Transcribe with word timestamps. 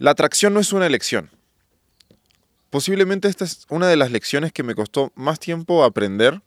La 0.00 0.12
atracción 0.12 0.54
no 0.54 0.60
es 0.60 0.72
una 0.72 0.86
elección. 0.86 1.28
Posiblemente 2.70 3.28
esta 3.28 3.44
es 3.44 3.66
una 3.68 3.86
de 3.86 3.96
las 3.96 4.10
lecciones 4.10 4.50
que 4.50 4.62
me 4.62 4.74
costó 4.74 5.12
más 5.14 5.38
tiempo 5.38 5.84
aprender 5.84 6.40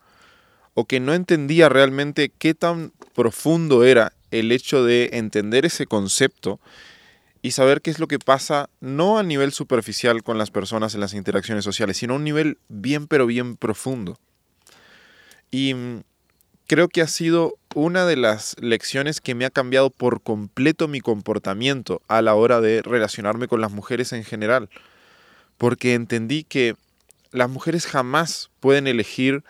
o 0.73 0.85
que 0.85 0.99
no 0.99 1.13
entendía 1.13 1.69
realmente 1.69 2.31
qué 2.35 2.55
tan 2.55 2.93
profundo 3.13 3.83
era 3.83 4.13
el 4.31 4.51
hecho 4.51 4.83
de 4.83 5.11
entender 5.13 5.67
ese 5.67 5.85
concepto 5.85 6.59
y 7.43 7.51
saber 7.51 7.83
qué 7.83 7.91
es 7.91 7.99
lo 7.99 8.07
que 8.07 8.17
pasa 8.17 8.71
no 8.79 9.19
a 9.19 9.23
nivel 9.23 9.51
superficial 9.51 10.23
con 10.23 10.39
las 10.39 10.49
personas 10.49 10.95
en 10.95 11.01
las 11.01 11.13
interacciones 11.13 11.63
sociales, 11.63 11.97
sino 11.97 12.13
a 12.13 12.17
un 12.17 12.23
nivel 12.23 12.57
bien 12.69 13.05
pero 13.05 13.27
bien 13.27 13.55
profundo. 13.55 14.17
Y 15.51 15.75
mm, 15.75 16.01
creo 16.65 16.87
que 16.87 17.03
ha 17.03 17.07
sido 17.07 17.59
una 17.73 18.05
de 18.05 18.15
las 18.15 18.55
lecciones 18.59 19.21
que 19.21 19.35
me 19.35 19.45
ha 19.45 19.49
cambiado 19.49 19.89
por 19.89 20.21
completo 20.21 20.87
mi 20.87 21.01
comportamiento 21.01 22.01
a 22.07 22.21
la 22.21 22.35
hora 22.35 22.61
de 22.61 22.81
relacionarme 22.81 23.47
con 23.47 23.61
las 23.61 23.71
mujeres 23.71 24.13
en 24.13 24.23
general. 24.23 24.69
Porque 25.57 25.93
entendí 25.93 26.43
que 26.43 26.75
las 27.31 27.49
mujeres 27.49 27.85
jamás 27.85 28.49
pueden 28.59 28.87
elegir 28.87 29.43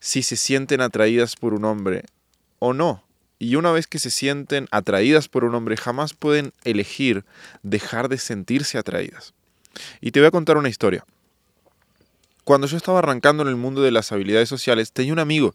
si 0.00 0.22
se 0.22 0.36
sienten 0.36 0.80
atraídas 0.80 1.36
por 1.36 1.54
un 1.54 1.64
hombre 1.64 2.04
o 2.58 2.72
no. 2.72 3.02
Y 3.38 3.56
una 3.56 3.70
vez 3.70 3.86
que 3.86 3.98
se 3.98 4.10
sienten 4.10 4.66
atraídas 4.70 5.28
por 5.28 5.44
un 5.44 5.54
hombre, 5.54 5.76
jamás 5.76 6.12
pueden 6.14 6.52
elegir 6.64 7.24
dejar 7.62 8.08
de 8.08 8.18
sentirse 8.18 8.78
atraídas. 8.78 9.32
Y 10.00 10.10
te 10.10 10.20
voy 10.20 10.26
a 10.26 10.32
contar 10.32 10.56
una 10.56 10.68
historia. 10.68 11.04
Cuando 12.42 12.66
yo 12.66 12.76
estaba 12.76 12.98
arrancando 12.98 13.42
en 13.42 13.48
el 13.48 13.56
mundo 13.56 13.82
de 13.82 13.92
las 13.92 14.10
habilidades 14.10 14.48
sociales, 14.48 14.92
tenía 14.92 15.12
un 15.12 15.18
amigo 15.18 15.54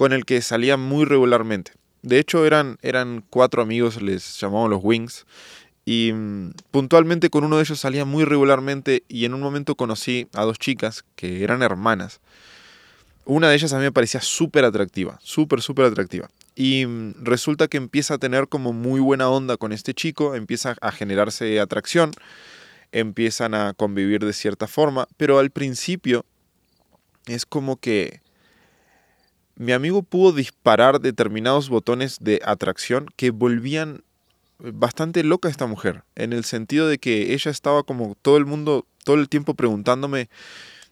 con 0.00 0.14
el 0.14 0.24
que 0.24 0.40
salía 0.40 0.78
muy 0.78 1.04
regularmente. 1.04 1.72
De 2.00 2.18
hecho, 2.18 2.46
eran, 2.46 2.78
eran 2.80 3.22
cuatro 3.28 3.60
amigos, 3.60 4.00
les 4.00 4.40
llamaban 4.40 4.70
los 4.70 4.80
Wings. 4.82 5.26
Y 5.84 6.12
mm, 6.14 6.52
puntualmente 6.70 7.28
con 7.28 7.44
uno 7.44 7.56
de 7.56 7.64
ellos 7.64 7.80
salía 7.80 8.06
muy 8.06 8.24
regularmente 8.24 9.04
y 9.08 9.26
en 9.26 9.34
un 9.34 9.42
momento 9.42 9.74
conocí 9.74 10.26
a 10.32 10.44
dos 10.44 10.58
chicas 10.58 11.04
que 11.16 11.44
eran 11.44 11.60
hermanas. 11.62 12.22
Una 13.26 13.50
de 13.50 13.56
ellas 13.56 13.74
a 13.74 13.76
mí 13.76 13.82
me 13.82 13.92
parecía 13.92 14.22
súper 14.22 14.64
atractiva, 14.64 15.18
súper, 15.22 15.60
súper 15.60 15.84
atractiva. 15.84 16.30
Y 16.56 16.86
mm, 16.86 17.16
resulta 17.22 17.68
que 17.68 17.76
empieza 17.76 18.14
a 18.14 18.18
tener 18.18 18.48
como 18.48 18.72
muy 18.72 19.00
buena 19.00 19.28
onda 19.28 19.58
con 19.58 19.70
este 19.70 19.92
chico, 19.92 20.34
empieza 20.34 20.76
a 20.80 20.92
generarse 20.92 21.60
atracción, 21.60 22.12
empiezan 22.90 23.52
a 23.52 23.74
convivir 23.74 24.24
de 24.24 24.32
cierta 24.32 24.66
forma, 24.66 25.08
pero 25.18 25.38
al 25.38 25.50
principio 25.50 26.24
es 27.26 27.44
como 27.44 27.76
que 27.76 28.22
mi 29.60 29.72
amigo 29.72 30.02
pudo 30.02 30.32
disparar 30.32 31.02
determinados 31.02 31.68
botones 31.68 32.16
de 32.18 32.40
atracción 32.46 33.08
que 33.16 33.30
volvían 33.30 34.02
bastante 34.58 35.22
loca 35.22 35.48
a 35.48 35.50
esta 35.50 35.66
mujer, 35.66 36.02
en 36.14 36.32
el 36.32 36.44
sentido 36.44 36.88
de 36.88 36.96
que 36.96 37.34
ella 37.34 37.50
estaba 37.50 37.82
como 37.82 38.16
todo 38.22 38.38
el 38.38 38.46
mundo, 38.46 38.86
todo 39.04 39.16
el 39.16 39.28
tiempo 39.28 39.52
preguntándome, 39.52 40.30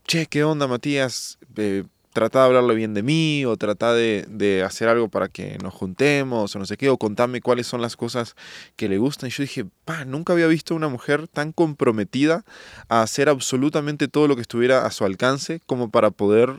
che, 0.06 0.26
¿qué 0.26 0.44
onda 0.44 0.66
Matías? 0.66 1.38
Eh, 1.56 1.84
trata 2.12 2.40
de 2.40 2.44
hablarle 2.44 2.74
bien 2.74 2.92
de 2.92 3.02
mí 3.02 3.46
o 3.46 3.56
trata 3.56 3.94
de, 3.94 4.62
hacer 4.66 4.88
algo 4.88 5.08
para 5.08 5.28
que 5.28 5.56
nos 5.62 5.72
juntemos 5.72 6.54
o 6.54 6.58
no 6.58 6.66
sé 6.66 6.76
qué, 6.76 6.90
o 6.90 6.98
contame 6.98 7.40
cuáles 7.40 7.66
son 7.66 7.80
las 7.80 7.96
cosas 7.96 8.36
que 8.76 8.90
le 8.90 8.98
gustan. 8.98 9.28
Y 9.28 9.32
yo 9.32 9.44
dije, 9.44 9.64
pa, 9.86 10.04
nunca 10.04 10.34
había 10.34 10.46
visto 10.46 10.74
una 10.74 10.88
mujer 10.88 11.26
tan 11.26 11.52
comprometida 11.52 12.44
a 12.90 13.00
hacer 13.00 13.30
absolutamente 13.30 14.08
todo 14.08 14.28
lo 14.28 14.36
que 14.36 14.42
estuviera 14.42 14.84
a 14.84 14.90
su 14.90 15.06
alcance 15.06 15.62
como 15.64 15.90
para 15.90 16.10
poder 16.10 16.52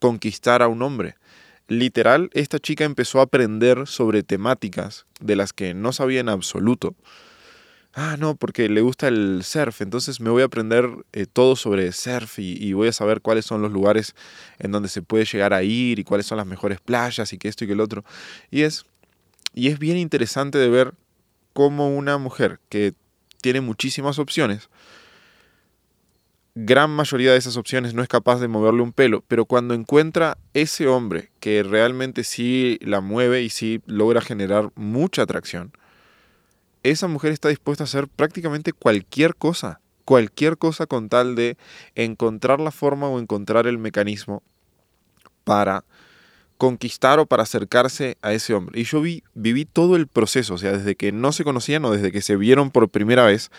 conquistar 0.00 0.60
a 0.60 0.68
un 0.68 0.82
hombre. 0.82 1.14
Literal, 1.70 2.28
esta 2.34 2.58
chica 2.58 2.84
empezó 2.84 3.20
a 3.20 3.22
aprender 3.22 3.86
sobre 3.86 4.22
temáticas 4.22 5.06
de 5.20 5.36
las 5.36 5.54
que 5.54 5.72
no 5.72 5.92
sabía 5.92 6.20
en 6.20 6.28
absoluto 6.28 6.94
ah, 7.94 8.16
no, 8.18 8.36
porque 8.36 8.68
le 8.68 8.80
gusta 8.80 9.08
el 9.08 9.42
surf, 9.44 9.80
entonces 9.82 10.20
me 10.20 10.30
voy 10.30 10.42
a 10.42 10.46
aprender 10.46 10.88
eh, 11.12 11.26
todo 11.26 11.56
sobre 11.56 11.92
surf 11.92 12.38
y, 12.38 12.72
voy 12.72 12.88
a 12.88 12.92
saber 12.92 13.20
cuáles 13.20 13.44
son 13.44 13.62
los 13.62 13.72
lugares 13.72 14.14
en 14.58 14.72
donde 14.72 14.88
se 14.88 15.02
puede 15.02 15.24
llegar 15.24 15.52
a 15.52 15.62
ir 15.62 15.98
y 15.98 16.04
cuáles 16.04 16.26
son 16.26 16.38
las 16.38 16.46
mejores 16.46 16.80
playas 16.80 17.32
y 17.32 17.38
que 17.38 17.48
esto 17.48 17.64
y 17.64 17.66
que 17.66 17.72
el 17.72 17.80
otro. 17.80 18.04
Y 18.50 18.62
es, 18.62 18.84
y 19.54 19.68
es 19.68 19.78
bien 19.78 19.96
interesante 19.96 20.58
de 20.58 20.68
ver 20.68 20.94
cómo 21.52 21.94
una 21.94 22.18
mujer 22.18 22.60
que 22.68 22.94
tiene 23.40 23.60
muchísimas 23.60 24.18
opciones, 24.18 24.68
gran 26.54 26.90
mayoría 26.90 27.32
de 27.32 27.38
esas 27.38 27.56
opciones 27.56 27.94
no 27.94 28.02
es 28.02 28.08
capaz 28.08 28.40
de 28.40 28.48
moverle 28.48 28.82
un 28.82 28.92
pelo, 28.92 29.24
pero 29.28 29.44
cuando 29.44 29.74
encuentra 29.74 30.38
ese 30.54 30.88
hombre 30.88 31.30
que 31.40 31.62
realmente 31.62 32.24
sí 32.24 32.78
la 32.82 33.00
mueve 33.00 33.42
y 33.42 33.50
sí 33.50 33.80
logra 33.86 34.20
generar 34.20 34.70
mucha 34.74 35.22
atracción, 35.22 35.72
esa 36.82 37.08
mujer 37.08 37.32
está 37.32 37.48
dispuesta 37.48 37.84
a 37.84 37.86
hacer 37.86 38.08
prácticamente 38.08 38.72
cualquier 38.72 39.36
cosa, 39.36 39.80
cualquier 40.04 40.56
cosa 40.56 40.86
con 40.86 41.08
tal 41.08 41.34
de 41.34 41.56
encontrar 41.94 42.60
la 42.60 42.70
forma 42.70 43.08
o 43.08 43.20
encontrar 43.20 43.66
el 43.66 43.78
mecanismo 43.78 44.42
para 45.44 45.84
conquistar 46.56 47.18
o 47.18 47.26
para 47.26 47.44
acercarse 47.44 48.18
a 48.20 48.32
ese 48.32 48.52
hombre. 48.54 48.80
Y 48.80 48.84
yo 48.84 49.00
vi, 49.00 49.22
viví 49.34 49.64
todo 49.64 49.96
el 49.96 50.06
proceso, 50.06 50.54
o 50.54 50.58
sea, 50.58 50.72
desde 50.72 50.94
que 50.94 51.10
no 51.10 51.32
se 51.32 51.44
conocían 51.44 51.84
o 51.86 51.90
desde 51.90 52.12
que 52.12 52.20
se 52.20 52.36
vieron 52.36 52.70
por 52.70 52.90
primera 52.90 53.24
vez, 53.24 53.50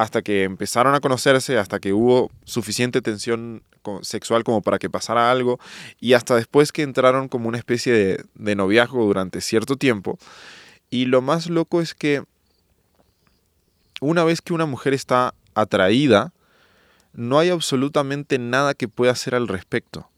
hasta 0.00 0.22
que 0.22 0.44
empezaron 0.44 0.94
a 0.94 1.00
conocerse, 1.00 1.58
hasta 1.58 1.78
que 1.78 1.92
hubo 1.92 2.30
suficiente 2.44 3.02
tensión 3.02 3.62
sexual 4.00 4.44
como 4.44 4.62
para 4.62 4.78
que 4.78 4.88
pasara 4.88 5.30
algo, 5.30 5.60
y 6.00 6.14
hasta 6.14 6.36
después 6.36 6.72
que 6.72 6.82
entraron 6.82 7.28
como 7.28 7.48
una 7.48 7.58
especie 7.58 7.92
de, 8.34 8.54
noviazgo 8.54 9.04
durante 9.04 9.42
cierto 9.42 9.76
tiempo. 9.76 10.18
Y 10.88 11.04
lo 11.04 11.20
más 11.20 11.50
loco 11.50 11.82
es 11.82 11.94
que 11.94 12.22
una 14.00 14.24
vez 14.24 14.40
que 14.40 14.54
una 14.54 14.64
mujer 14.64 14.94
está 14.94 15.34
atraída, 15.54 16.32
no 17.12 17.38
hay 17.38 17.50
absolutamente 17.50 18.38
nada 18.38 18.72
que 18.72 18.88
pueda 18.88 19.12
hacer 19.12 19.34
al 19.34 19.48
respecto. 19.48 20.08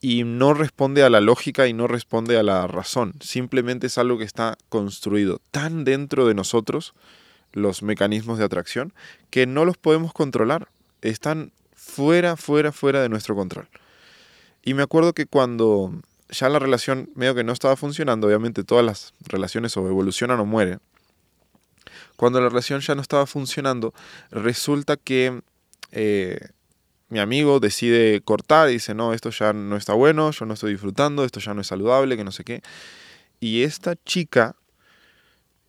Y 0.00 0.22
no 0.22 0.54
responde 0.54 1.02
a 1.02 1.10
la 1.10 1.20
lógica 1.20 1.66
y 1.66 1.72
no 1.72 1.88
responde 1.88 2.38
a 2.38 2.44
la 2.44 2.68
razón. 2.68 3.14
Simplemente 3.20 3.88
es 3.88 3.98
algo 3.98 4.18
que 4.18 4.24
está 4.24 4.56
construido 4.68 5.40
tan 5.50 5.84
dentro 5.84 6.26
de 6.26 6.34
nosotros, 6.34 6.94
los 7.54 7.82
mecanismos 7.82 8.38
de 8.38 8.44
atracción, 8.44 8.92
que 9.30 9.46
no 9.46 9.64
los 9.64 9.78
podemos 9.78 10.12
controlar. 10.12 10.68
Están 11.00 11.52
fuera, 11.74 12.36
fuera, 12.36 12.72
fuera 12.72 13.00
de 13.00 13.08
nuestro 13.08 13.34
control. 13.34 13.68
Y 14.62 14.74
me 14.74 14.82
acuerdo 14.82 15.12
que 15.12 15.26
cuando 15.26 15.92
ya 16.28 16.48
la 16.48 16.58
relación 16.58 17.10
medio 17.14 17.34
que 17.34 17.44
no 17.44 17.52
estaba 17.52 17.76
funcionando, 17.76 18.26
obviamente 18.26 18.64
todas 18.64 18.84
las 18.84 19.14
relaciones 19.20 19.76
o 19.76 19.86
evolucionan 19.88 20.40
o 20.40 20.44
mueren, 20.44 20.80
cuando 22.16 22.40
la 22.40 22.48
relación 22.48 22.80
ya 22.80 22.94
no 22.94 23.02
estaba 23.02 23.26
funcionando, 23.26 23.94
resulta 24.30 24.96
que 24.96 25.42
eh, 25.92 26.40
mi 27.08 27.20
amigo 27.20 27.60
decide 27.60 28.20
cortar 28.22 28.70
y 28.70 28.74
dice, 28.74 28.94
no, 28.94 29.12
esto 29.12 29.30
ya 29.30 29.52
no 29.52 29.76
está 29.76 29.94
bueno, 29.94 30.30
yo 30.30 30.46
no 30.46 30.54
estoy 30.54 30.72
disfrutando, 30.72 31.24
esto 31.24 31.40
ya 31.40 31.54
no 31.54 31.60
es 31.60 31.66
saludable, 31.66 32.16
que 32.16 32.24
no 32.24 32.32
sé 32.32 32.44
qué. 32.44 32.62
Y 33.40 33.62
esta 33.62 33.94
chica 34.04 34.56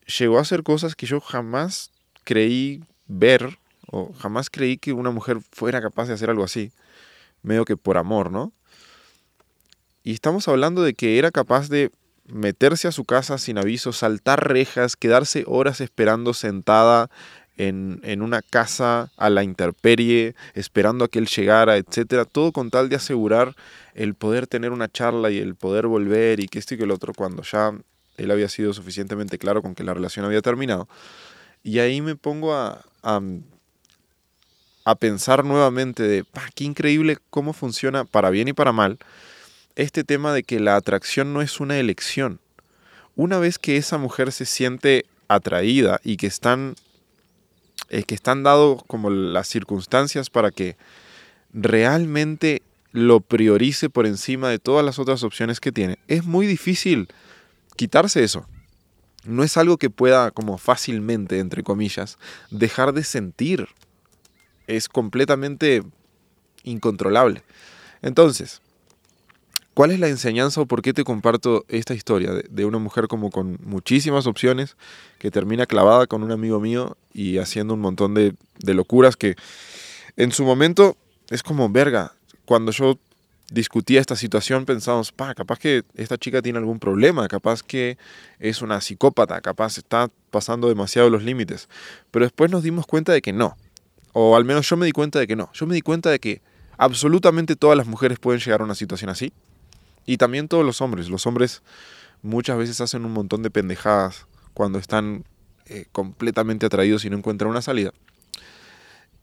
llegó 0.06 0.38
a 0.38 0.42
hacer 0.42 0.62
cosas 0.62 0.94
que 0.94 1.06
yo 1.06 1.20
jamás 1.20 1.90
creí 2.24 2.82
ver 3.06 3.58
o 3.86 4.12
jamás 4.14 4.50
creí 4.50 4.78
que 4.78 4.92
una 4.92 5.10
mujer 5.10 5.38
fuera 5.52 5.80
capaz 5.80 6.08
de 6.08 6.14
hacer 6.14 6.30
algo 6.30 6.44
así, 6.44 6.72
medio 7.42 7.64
que 7.64 7.76
por 7.76 7.98
amor, 7.98 8.30
¿no? 8.30 8.52
Y 10.02 10.12
estamos 10.12 10.48
hablando 10.48 10.82
de 10.82 10.94
que 10.94 11.18
era 11.18 11.30
capaz 11.30 11.68
de 11.68 11.90
meterse 12.26 12.88
a 12.88 12.92
su 12.92 13.04
casa 13.04 13.38
sin 13.38 13.58
aviso, 13.58 13.92
saltar 13.92 14.48
rejas, 14.48 14.96
quedarse 14.96 15.44
horas 15.46 15.80
esperando 15.80 16.34
sentada 16.34 17.10
en, 17.56 18.22
una 18.22 18.42
casa 18.42 19.10
a 19.16 19.30
la 19.30 19.42
interperie, 19.42 20.34
esperando 20.54 21.04
a 21.04 21.08
que 21.08 21.18
él 21.18 21.26
llegara, 21.26 21.76
etcétera, 21.76 22.24
todo 22.24 22.52
con 22.52 22.70
tal 22.70 22.88
de 22.88 22.96
asegurar 22.96 23.54
el 23.94 24.14
poder 24.14 24.46
tener 24.46 24.72
una 24.72 24.88
charla 24.88 25.30
y 25.30 25.38
el 25.38 25.54
poder 25.54 25.86
volver 25.86 26.40
y 26.40 26.48
que 26.48 26.58
esto 26.58 26.74
y 26.74 26.78
que 26.78 26.84
el 26.84 26.90
otro, 26.90 27.14
cuando 27.14 27.42
ya 27.42 27.72
él 28.16 28.30
había 28.30 28.48
sido 28.48 28.72
suficientemente 28.72 29.38
claro 29.38 29.62
con 29.62 29.74
que 29.74 29.84
la 29.84 29.94
relación 29.94 30.24
había 30.24 30.42
terminado. 30.42 30.88
Y 31.62 31.78
ahí 31.80 32.00
me 32.00 32.16
pongo 32.16 32.54
a, 32.54 32.84
a, 33.02 33.20
a 34.84 34.94
pensar 34.94 35.44
nuevamente 35.44 36.04
de, 36.04 36.24
qué 36.54 36.64
increíble 36.64 37.18
cómo 37.30 37.52
funciona 37.52 38.04
para 38.04 38.30
bien 38.30 38.48
y 38.48 38.52
para 38.52 38.72
mal 38.72 38.98
este 39.74 40.04
tema 40.04 40.32
de 40.32 40.42
que 40.42 40.58
la 40.58 40.76
atracción 40.76 41.32
no 41.32 41.42
es 41.42 41.60
una 41.60 41.78
elección. 41.78 42.40
Una 43.14 43.38
vez 43.38 43.58
que 43.58 43.76
esa 43.76 43.98
mujer 43.98 44.32
se 44.32 44.46
siente 44.46 45.04
atraída 45.28 46.00
y 46.02 46.16
que 46.16 46.26
están, 46.26 46.76
eh, 47.90 48.04
que 48.04 48.14
están 48.14 48.42
dados 48.42 48.82
como 48.86 49.10
las 49.10 49.48
circunstancias 49.48 50.30
para 50.30 50.50
que 50.50 50.76
realmente 51.52 52.62
lo 52.92 53.20
priorice 53.20 53.90
por 53.90 54.06
encima 54.06 54.48
de 54.48 54.58
todas 54.58 54.84
las 54.84 54.98
otras 54.98 55.22
opciones 55.22 55.60
que 55.60 55.72
tiene, 55.72 55.98
es 56.08 56.24
muy 56.24 56.46
difícil 56.46 57.08
quitarse 57.76 58.24
eso. 58.24 58.46
No 59.24 59.42
es 59.42 59.56
algo 59.56 59.76
que 59.76 59.90
pueda 59.90 60.30
como 60.30 60.58
fácilmente, 60.58 61.38
entre 61.38 61.62
comillas, 61.62 62.18
dejar 62.50 62.92
de 62.92 63.04
sentir. 63.04 63.68
Es 64.66 64.88
completamente 64.88 65.82
incontrolable. 66.64 67.42
Entonces, 68.02 68.60
¿Cuál 69.76 69.90
es 69.90 70.00
la 70.00 70.08
enseñanza 70.08 70.62
o 70.62 70.64
por 70.64 70.80
qué 70.80 70.94
te 70.94 71.04
comparto 71.04 71.66
esta 71.68 71.92
historia 71.92 72.32
de, 72.32 72.64
una 72.64 72.78
mujer 72.78 73.08
como 73.08 73.28
con 73.28 73.58
muchísimas 73.62 74.26
opciones 74.26 74.74
que 75.18 75.30
termina 75.30 75.66
clavada 75.66 76.06
con 76.06 76.22
un 76.22 76.32
amigo 76.32 76.58
mío 76.60 76.96
y 77.12 77.36
haciendo 77.36 77.74
un 77.74 77.80
montón 77.80 78.14
de, 78.14 78.32
de 78.58 78.72
locuras 78.72 79.16
que 79.16 79.36
en 80.16 80.32
su 80.32 80.46
momento 80.46 80.96
es 81.28 81.42
como 81.42 81.68
verga. 81.68 82.14
Cuando 82.46 82.72
yo 82.72 82.98
discutía 83.50 84.00
esta 84.00 84.16
situación 84.16 84.64
pensábamos, 84.64 85.12
pa, 85.12 85.34
capaz 85.34 85.58
que 85.58 85.84
esta 85.94 86.18
chica 86.18 86.42
tiene 86.42 86.58
algún 86.58 86.78
problema, 86.78 87.28
capaz 87.28 87.62
que 87.62 87.96
es 88.38 88.62
una 88.62 88.80
psicópata, 88.80 89.40
capaz 89.40 89.78
está 89.78 90.10
pasando 90.30 90.68
demasiado 90.68 91.10
los 91.10 91.22
límites. 91.22 91.68
Pero 92.10 92.24
después 92.24 92.50
nos 92.50 92.62
dimos 92.62 92.86
cuenta 92.86 93.12
de 93.12 93.22
que 93.22 93.32
no. 93.32 93.56
O 94.12 94.36
al 94.36 94.44
menos 94.44 94.68
yo 94.68 94.76
me 94.76 94.86
di 94.86 94.92
cuenta 94.92 95.18
de 95.18 95.26
que 95.26 95.36
no. 95.36 95.50
Yo 95.52 95.66
me 95.66 95.74
di 95.74 95.82
cuenta 95.82 96.10
de 96.10 96.18
que 96.18 96.40
absolutamente 96.78 97.56
todas 97.56 97.76
las 97.76 97.86
mujeres 97.86 98.18
pueden 98.18 98.40
llegar 98.40 98.60
a 98.60 98.64
una 98.64 98.74
situación 98.74 99.10
así 99.10 99.32
y 100.06 100.16
también 100.16 100.48
todos 100.48 100.64
los 100.64 100.80
hombres. 100.80 101.08
Los 101.08 101.26
hombres 101.26 101.62
muchas 102.22 102.56
veces 102.56 102.80
hacen 102.80 103.04
un 103.04 103.12
montón 103.12 103.42
de 103.42 103.50
pendejadas 103.50 104.26
cuando 104.54 104.78
están 104.78 105.24
eh, 105.66 105.86
completamente 105.92 106.66
atraídos 106.66 107.04
y 107.04 107.10
no 107.10 107.16
encuentran 107.16 107.50
una 107.50 107.62
salida. 107.62 107.92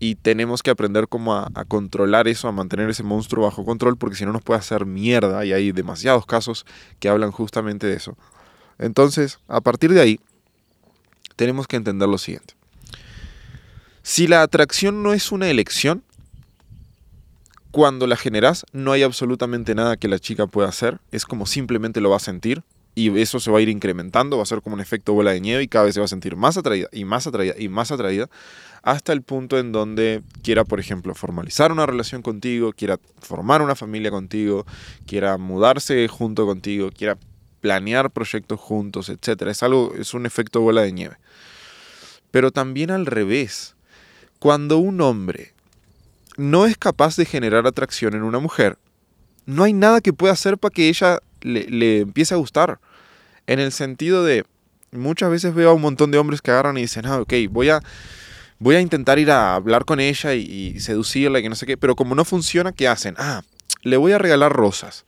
Y 0.03 0.15
tenemos 0.15 0.61
que 0.61 0.69
aprender 0.69 1.07
cómo 1.07 1.33
a, 1.33 1.49
a, 1.55 1.63
controlar 1.63 2.27
eso, 2.27 2.49
a 2.49 2.51
mantener 2.51 2.89
ese 2.89 3.03
monstruo 3.03 3.45
bajo 3.45 3.63
control, 3.63 3.95
porque 3.95 4.17
si 4.17 4.25
no 4.25 4.33
nos 4.33 4.41
puede 4.41 4.59
hacer 4.59 4.85
mierda. 4.85 5.45
Y 5.45 5.53
hay 5.53 5.71
demasiados 5.71 6.25
casos 6.25 6.65
que 6.99 7.07
hablan 7.07 7.31
justamente 7.31 7.87
de 7.87 7.95
eso. 7.95 8.17
Entonces, 8.79 9.39
a 9.47 9.61
partir 9.61 9.93
de 9.93 10.01
ahí, 10.01 10.19
tenemos 11.37 11.67
que 11.67 11.77
entender 11.77 12.09
lo 12.09 12.17
siguiente. 12.17 12.53
Si 14.01 14.27
la 14.27 14.41
atracción 14.41 15.03
no 15.03 15.13
es 15.13 15.31
una 15.31 15.49
elección, 15.49 16.03
cuando 17.71 18.05
la 18.05 18.17
generas, 18.17 18.65
no 18.73 18.91
hay 18.91 19.03
absolutamente 19.03 19.73
nada 19.73 19.95
que 19.95 20.09
la 20.09 20.19
chica 20.19 20.47
pueda 20.47 20.67
hacer. 20.67 20.99
Es 21.13 21.23
como 21.23 21.45
simplemente 21.45 22.01
lo 22.01 22.09
va 22.09 22.17
a 22.17 22.19
sentir 22.19 22.61
y 22.95 23.17
eso 23.19 23.39
se 23.39 23.49
va 23.49 23.59
a 23.59 23.61
ir 23.61 23.69
incrementando, 23.69 24.37
va 24.37 24.43
a 24.43 24.45
ser 24.45 24.61
como 24.61 24.75
un 24.75 24.81
efecto 24.81 25.13
bola 25.13 25.31
de 25.31 25.41
nieve 25.41 25.63
y 25.63 25.67
cada 25.67 25.85
vez 25.85 25.95
se 25.95 25.99
va 25.99 26.05
a 26.05 26.09
sentir 26.09 26.35
más 26.35 26.57
atraída 26.57 26.87
y 26.91 27.05
más 27.05 27.25
atraída 27.25 27.55
y 27.57 27.69
más 27.69 27.91
atraída 27.91 28.29
hasta 28.83 29.13
el 29.13 29.21
punto 29.21 29.57
en 29.57 29.71
donde 29.71 30.21
quiera, 30.43 30.65
por 30.65 30.79
ejemplo, 30.79 31.15
formalizar 31.15 31.71
una 31.71 31.85
relación 31.85 32.21
contigo, 32.21 32.73
quiera 32.73 32.99
formar 33.21 33.61
una 33.61 33.75
familia 33.75 34.11
contigo, 34.11 34.65
quiera 35.07 35.37
mudarse 35.37 36.07
junto 36.09 36.45
contigo, 36.45 36.91
quiera 36.91 37.17
planear 37.61 38.11
proyectos 38.11 38.59
juntos, 38.59 39.07
etc. 39.07 39.43
Es 39.43 39.63
algo, 39.63 39.93
es 39.97 40.13
un 40.13 40.25
efecto 40.25 40.59
bola 40.59 40.81
de 40.81 40.91
nieve. 40.91 41.15
Pero 42.29 42.51
también 42.51 42.91
al 42.91 43.05
revés. 43.05 43.75
Cuando 44.37 44.79
un 44.79 44.99
hombre 44.99 45.53
no 46.35 46.65
es 46.65 46.77
capaz 46.77 47.15
de 47.15 47.23
generar 47.23 47.65
atracción 47.65 48.13
en 48.13 48.23
una 48.23 48.39
mujer, 48.39 48.77
no 49.45 49.63
hay 49.63 49.71
nada 49.71 50.01
que 50.01 50.11
pueda 50.11 50.33
hacer 50.33 50.57
para 50.57 50.73
que 50.73 50.89
ella 50.89 51.19
le, 51.43 51.99
empiece 51.99 52.33
a 52.33 52.37
gustar. 52.37 52.79
En 53.47 53.59
el 53.59 53.71
sentido 53.71 54.23
de, 54.23 54.45
muchas 54.91 55.29
veces 55.29 55.53
veo 55.53 55.69
a 55.69 55.73
un 55.73 55.81
montón 55.81 56.11
de 56.11 56.17
hombres 56.17 56.41
que 56.41 56.51
agarran 56.51 56.77
y 56.77 56.81
dicen, 56.81 57.05
ah, 57.05 57.21
ok, 57.21 57.33
voy 57.49 57.69
a, 57.69 57.81
voy 58.59 58.75
a 58.75 58.81
intentar 58.81 59.19
ir 59.19 59.31
a 59.31 59.55
hablar 59.55 59.85
con 59.85 59.99
ella 59.99 60.33
y, 60.33 60.79
seducirla 60.79 61.39
y 61.39 61.43
que 61.43 61.49
no 61.49 61.55
sé 61.55 61.65
qué, 61.65 61.77
pero 61.77 61.95
como 61.95 62.15
no 62.15 62.25
funciona, 62.25 62.71
¿qué 62.71 62.87
hacen? 62.87 63.15
Ah, 63.17 63.43
le 63.81 63.97
voy 63.97 64.13
a 64.13 64.17
regalar 64.17 64.53
rosas. 64.53 65.05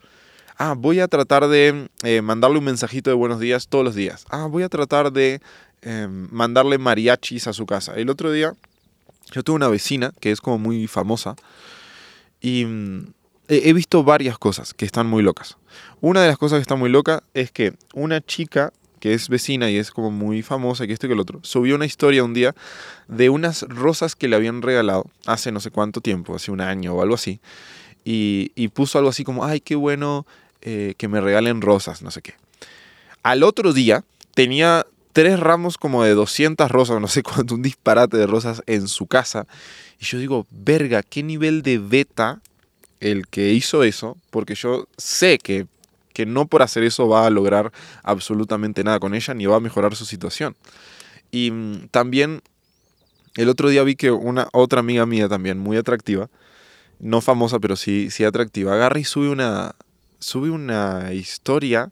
Ah, 0.57 0.73
voy 0.77 0.99
a 0.99 1.07
tratar 1.07 1.47
de 1.47 1.89
eh, 2.03 2.21
mandarle 2.21 2.59
un 2.59 2.65
mensajito 2.65 3.09
de 3.09 3.15
buenos 3.15 3.39
días 3.39 3.67
todos 3.67 3.83
los 3.83 3.95
días. 3.95 4.25
Ah, 4.29 4.45
voy 4.45 4.63
a 4.63 4.69
tratar 4.69 5.11
de 5.11 5.41
em, 5.81 6.29
mandarle 6.31 6.77
mariachis 6.77 7.47
a 7.47 7.53
su 7.53 7.65
casa. 7.65 7.95
El 7.95 8.09
otro 8.09 8.31
día 8.31 8.53
yo 9.31 9.43
tuve 9.43 9.55
una 9.55 9.67
vecina 9.67 10.13
que 10.19 10.31
es 10.31 10.39
como 10.39 10.57
muy 10.57 10.87
famosa 10.87 11.35
y 12.39 12.65
mm, 12.65 13.13
he 13.47 13.73
visto 13.73 14.03
varias 14.03 14.37
cosas 14.37 14.73
que 14.73 14.85
están 14.85 15.07
muy 15.07 15.23
locas. 15.23 15.57
Una 16.01 16.21
de 16.21 16.27
las 16.27 16.37
cosas 16.37 16.57
que 16.57 16.61
está 16.61 16.75
muy 16.75 16.89
loca 16.89 17.23
es 17.33 17.51
que 17.51 17.73
una 17.93 18.21
chica 18.21 18.73
que 18.99 19.13
es 19.13 19.29
vecina 19.29 19.69
y 19.69 19.77
es 19.77 19.91
como 19.91 20.09
muy 20.09 20.41
famosa 20.41 20.83
y 20.83 20.87
que 20.87 20.93
esto 20.93 21.05
y 21.05 21.09
que 21.09 21.13
el 21.13 21.19
otro, 21.19 21.39
subió 21.43 21.75
una 21.75 21.85
historia 21.85 22.23
un 22.23 22.33
día 22.33 22.55
de 23.07 23.29
unas 23.29 23.61
rosas 23.63 24.15
que 24.15 24.27
le 24.27 24.35
habían 24.35 24.63
regalado 24.63 25.05
hace 25.27 25.51
no 25.51 25.59
sé 25.59 25.69
cuánto 25.69 26.01
tiempo, 26.01 26.35
hace 26.35 26.49
un 26.49 26.59
año 26.59 26.93
o 26.95 27.03
algo 27.03 27.13
así, 27.13 27.39
y, 28.03 28.67
puso 28.69 28.97
algo 28.97 29.11
así 29.11 29.23
como, 29.23 29.45
ay, 29.45 29.59
qué 29.59 29.75
bueno 29.75 30.25
eh, 30.61 30.95
que 30.97 31.07
me 31.07 31.21
regalen 31.21 31.61
rosas, 31.61 32.01
no 32.01 32.09
sé 32.09 32.21
qué. 32.23 32.33
Al 33.21 33.43
otro 33.43 33.73
día 33.73 34.03
tenía 34.33 34.85
tres 35.13 35.39
ramos 35.39 35.77
como 35.77 36.03
de 36.03 36.13
200 36.13 36.69
rosas, 36.71 36.99
no 36.99 37.07
sé 37.07 37.23
cuánto, 37.23 37.55
un 37.55 37.61
disparate 37.61 38.17
de 38.17 38.27
rosas 38.27 38.63
en 38.65 38.87
su 38.87 39.07
casa. 39.07 39.47
Y 39.99 40.05
yo 40.05 40.17
digo, 40.17 40.45
verga, 40.51 41.03
qué 41.03 41.23
nivel 41.23 41.61
de 41.61 41.77
beta 41.77 42.41
el 42.99 43.27
que 43.27 43.51
hizo 43.51 43.83
eso, 43.83 44.17
porque 44.29 44.55
yo 44.55 44.87
sé 44.97 45.37
que, 45.37 45.67
que 46.13 46.25
no 46.25 46.47
por 46.47 46.61
hacer 46.61 46.83
eso 46.83 47.07
va 47.07 47.25
a 47.25 47.29
lograr 47.29 47.71
absolutamente 48.03 48.83
nada 48.83 48.99
con 48.99 49.13
ella, 49.13 49.33
ni 49.33 49.45
va 49.45 49.57
a 49.57 49.59
mejorar 49.59 49.95
su 49.95 50.05
situación. 50.05 50.55
Y 51.31 51.51
mm, 51.51 51.87
también 51.89 52.41
el 53.35 53.49
otro 53.49 53.69
día 53.69 53.83
vi 53.83 53.95
que 53.95 54.11
una 54.11 54.47
otra 54.53 54.79
amiga 54.79 55.05
mía 55.05 55.27
también, 55.27 55.59
muy 55.59 55.77
atractiva, 55.77 56.29
no 56.99 57.21
famosa, 57.21 57.59
pero 57.59 57.75
sí, 57.75 58.09
sí 58.09 58.23
atractiva, 58.23 58.73
agarra 58.73 58.99
y 58.99 59.03
sube 59.03 59.29
una, 59.29 59.75
sube 60.19 60.49
una 60.49 61.13
historia 61.13 61.91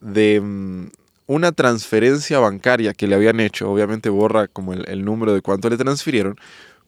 de 0.00 0.40
mm, 0.40 0.88
una 1.26 1.52
transferencia 1.52 2.38
bancaria 2.38 2.94
que 2.94 3.06
le 3.06 3.14
habían 3.14 3.38
hecho, 3.38 3.70
obviamente 3.70 4.08
borra 4.08 4.48
como 4.48 4.72
el, 4.72 5.04
número 5.04 5.34
de 5.34 5.42
cuánto 5.42 5.68
le 5.68 5.76
transfirieron, 5.76 6.36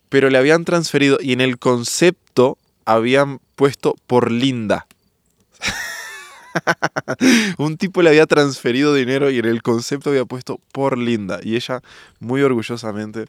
pero 0.09 0.31
le 0.31 0.39
habían 0.39 0.65
transferido 0.65 1.19
y 1.21 1.33
en 1.33 1.43
el 1.43 1.59
concepto 1.59 2.59
habían 2.95 3.41
puesto 3.55 3.95
por 4.07 4.31
linda. 4.31 4.87
un 7.59 7.77
tipo 7.77 8.03
le 8.03 8.11
había 8.11 8.27
transferido 8.27 8.95
dinero 8.95 9.31
y 9.31 9.39
en 9.39 9.47
el 9.47 9.63
concepto 9.63 10.11
había 10.11 10.25
puesto 10.25 10.59
por 10.73 10.99
linda. 10.99 11.41
Y 11.43 11.57
ella 11.57 11.81
muy 12.19 12.43
orgullosamente 12.43 13.27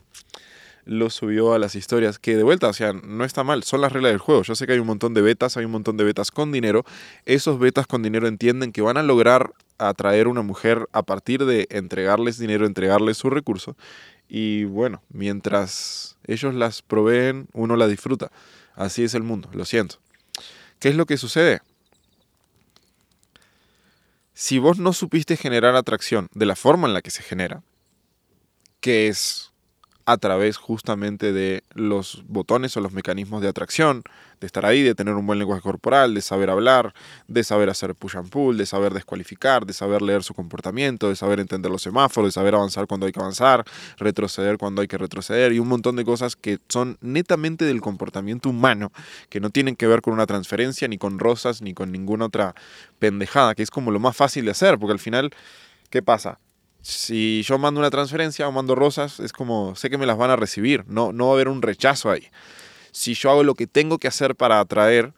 lo 0.85 1.11
subió 1.11 1.53
a 1.53 1.59
las 1.59 1.75
historias, 1.75 2.17
que 2.17 2.35
de 2.35 2.41
vuelta, 2.41 2.67
o 2.67 2.73
sea, 2.73 2.93
no 2.93 3.23
está 3.23 3.43
mal, 3.43 3.61
son 3.63 3.81
las 3.81 3.91
reglas 3.91 4.11
del 4.11 4.19
juego. 4.19 4.41
Yo 4.41 4.55
sé 4.55 4.65
que 4.65 4.73
hay 4.73 4.79
un 4.79 4.87
montón 4.87 5.13
de 5.13 5.21
betas, 5.21 5.55
hay 5.55 5.65
un 5.65 5.71
montón 5.71 5.95
de 5.95 6.03
betas 6.03 6.31
con 6.31 6.51
dinero. 6.51 6.83
Esos 7.25 7.59
betas 7.59 7.85
con 7.85 8.01
dinero 8.01 8.27
entienden 8.27 8.71
que 8.71 8.81
van 8.81 8.97
a 8.97 9.03
lograr 9.03 9.53
atraer 9.77 10.27
una 10.27 10.41
mujer 10.41 10.87
a 10.91 11.03
partir 11.03 11.45
de 11.45 11.67
entregarles 11.69 12.39
dinero, 12.39 12.65
entregarles 12.65 13.17
su 13.17 13.29
recurso. 13.29 13.75
Y 14.27 14.63
bueno, 14.63 15.03
mientras 15.09 16.17
ellos 16.25 16.55
las 16.55 16.81
proveen, 16.81 17.47
uno 17.53 17.75
la 17.75 17.87
disfruta. 17.87 18.31
Así 18.75 19.03
es 19.03 19.13
el 19.13 19.23
mundo, 19.23 19.49
lo 19.53 19.65
siento. 19.65 19.99
¿Qué 20.79 20.89
es 20.89 20.95
lo 20.95 21.05
que 21.05 21.17
sucede? 21.17 21.61
Si 24.33 24.57
vos 24.57 24.79
no 24.79 24.93
supiste 24.93 25.37
generar 25.37 25.75
atracción 25.75 26.27
de 26.33 26.45
la 26.45 26.55
forma 26.55 26.87
en 26.87 26.93
la 26.93 27.01
que 27.01 27.11
se 27.11 27.21
genera, 27.21 27.61
que 28.79 29.07
es 29.07 29.50
a 30.05 30.17
través 30.17 30.57
justamente 30.57 31.33
de 31.33 31.63
los 31.73 32.23
botones 32.27 32.75
o 32.77 32.81
los 32.81 32.91
mecanismos 32.91 33.41
de 33.41 33.47
atracción, 33.47 34.03
de 34.39 34.47
estar 34.47 34.65
ahí, 34.65 34.81
de 34.81 34.95
tener 34.95 35.13
un 35.13 35.27
buen 35.27 35.37
lenguaje 35.37 35.61
corporal, 35.61 36.13
de 36.15 36.21
saber 36.21 36.49
hablar, 36.49 36.93
de 37.27 37.43
saber 37.43 37.69
hacer 37.69 37.93
push 37.95 38.17
and 38.17 38.29
pull, 38.29 38.57
de 38.57 38.65
saber 38.65 38.93
descualificar, 38.93 39.65
de 39.65 39.73
saber 39.73 40.01
leer 40.01 40.23
su 40.23 40.33
comportamiento, 40.33 41.09
de 41.09 41.15
saber 41.15 41.39
entender 41.39 41.71
los 41.71 41.83
semáforos, 41.83 42.29
de 42.29 42.31
saber 42.31 42.55
avanzar 42.55 42.87
cuando 42.87 43.05
hay 43.05 43.11
que 43.11 43.19
avanzar, 43.19 43.63
retroceder 43.97 44.57
cuando 44.57 44.81
hay 44.81 44.87
que 44.87 44.97
retroceder 44.97 45.53
y 45.53 45.59
un 45.59 45.67
montón 45.67 45.95
de 45.95 46.03
cosas 46.03 46.35
que 46.35 46.57
son 46.69 46.97
netamente 47.01 47.65
del 47.65 47.81
comportamiento 47.81 48.49
humano, 48.49 48.91
que 49.29 49.39
no 49.39 49.51
tienen 49.51 49.75
que 49.75 49.87
ver 49.87 50.01
con 50.01 50.13
una 50.13 50.25
transferencia, 50.25 50.87
ni 50.87 50.97
con 50.97 51.19
rosas, 51.19 51.61
ni 51.61 51.73
con 51.73 51.91
ninguna 51.91 52.25
otra 52.25 52.55
pendejada, 52.99 53.55
que 53.55 53.63
es 53.63 53.69
como 53.69 53.91
lo 53.91 53.99
más 53.99 54.17
fácil 54.17 54.45
de 54.45 54.51
hacer, 54.51 54.79
porque 54.79 54.93
al 54.93 54.99
final, 54.99 55.31
¿qué 55.89 56.01
pasa? 56.01 56.39
Si 56.81 57.43
yo 57.43 57.57
mando 57.57 57.79
una 57.79 57.89
transferencia 57.89 58.47
o 58.47 58.51
mando 58.51 58.75
rosas, 58.75 59.19
es 59.19 59.33
como, 59.33 59.75
sé 59.75 59.89
que 59.89 59.97
me 59.97 60.05
las 60.05 60.17
van 60.17 60.31
a 60.31 60.35
recibir, 60.35 60.83
no, 60.87 61.11
no 61.13 61.27
va 61.27 61.31
a 61.31 61.35
haber 61.35 61.47
un 61.47 61.61
rechazo 61.61 62.09
ahí. 62.09 62.27
Si 62.91 63.13
yo 63.13 63.31
hago 63.31 63.43
lo 63.43 63.55
que 63.55 63.67
tengo 63.67 63.97
que 63.97 64.07
hacer 64.07 64.35
para 64.35 64.59
atraer, 64.59 65.13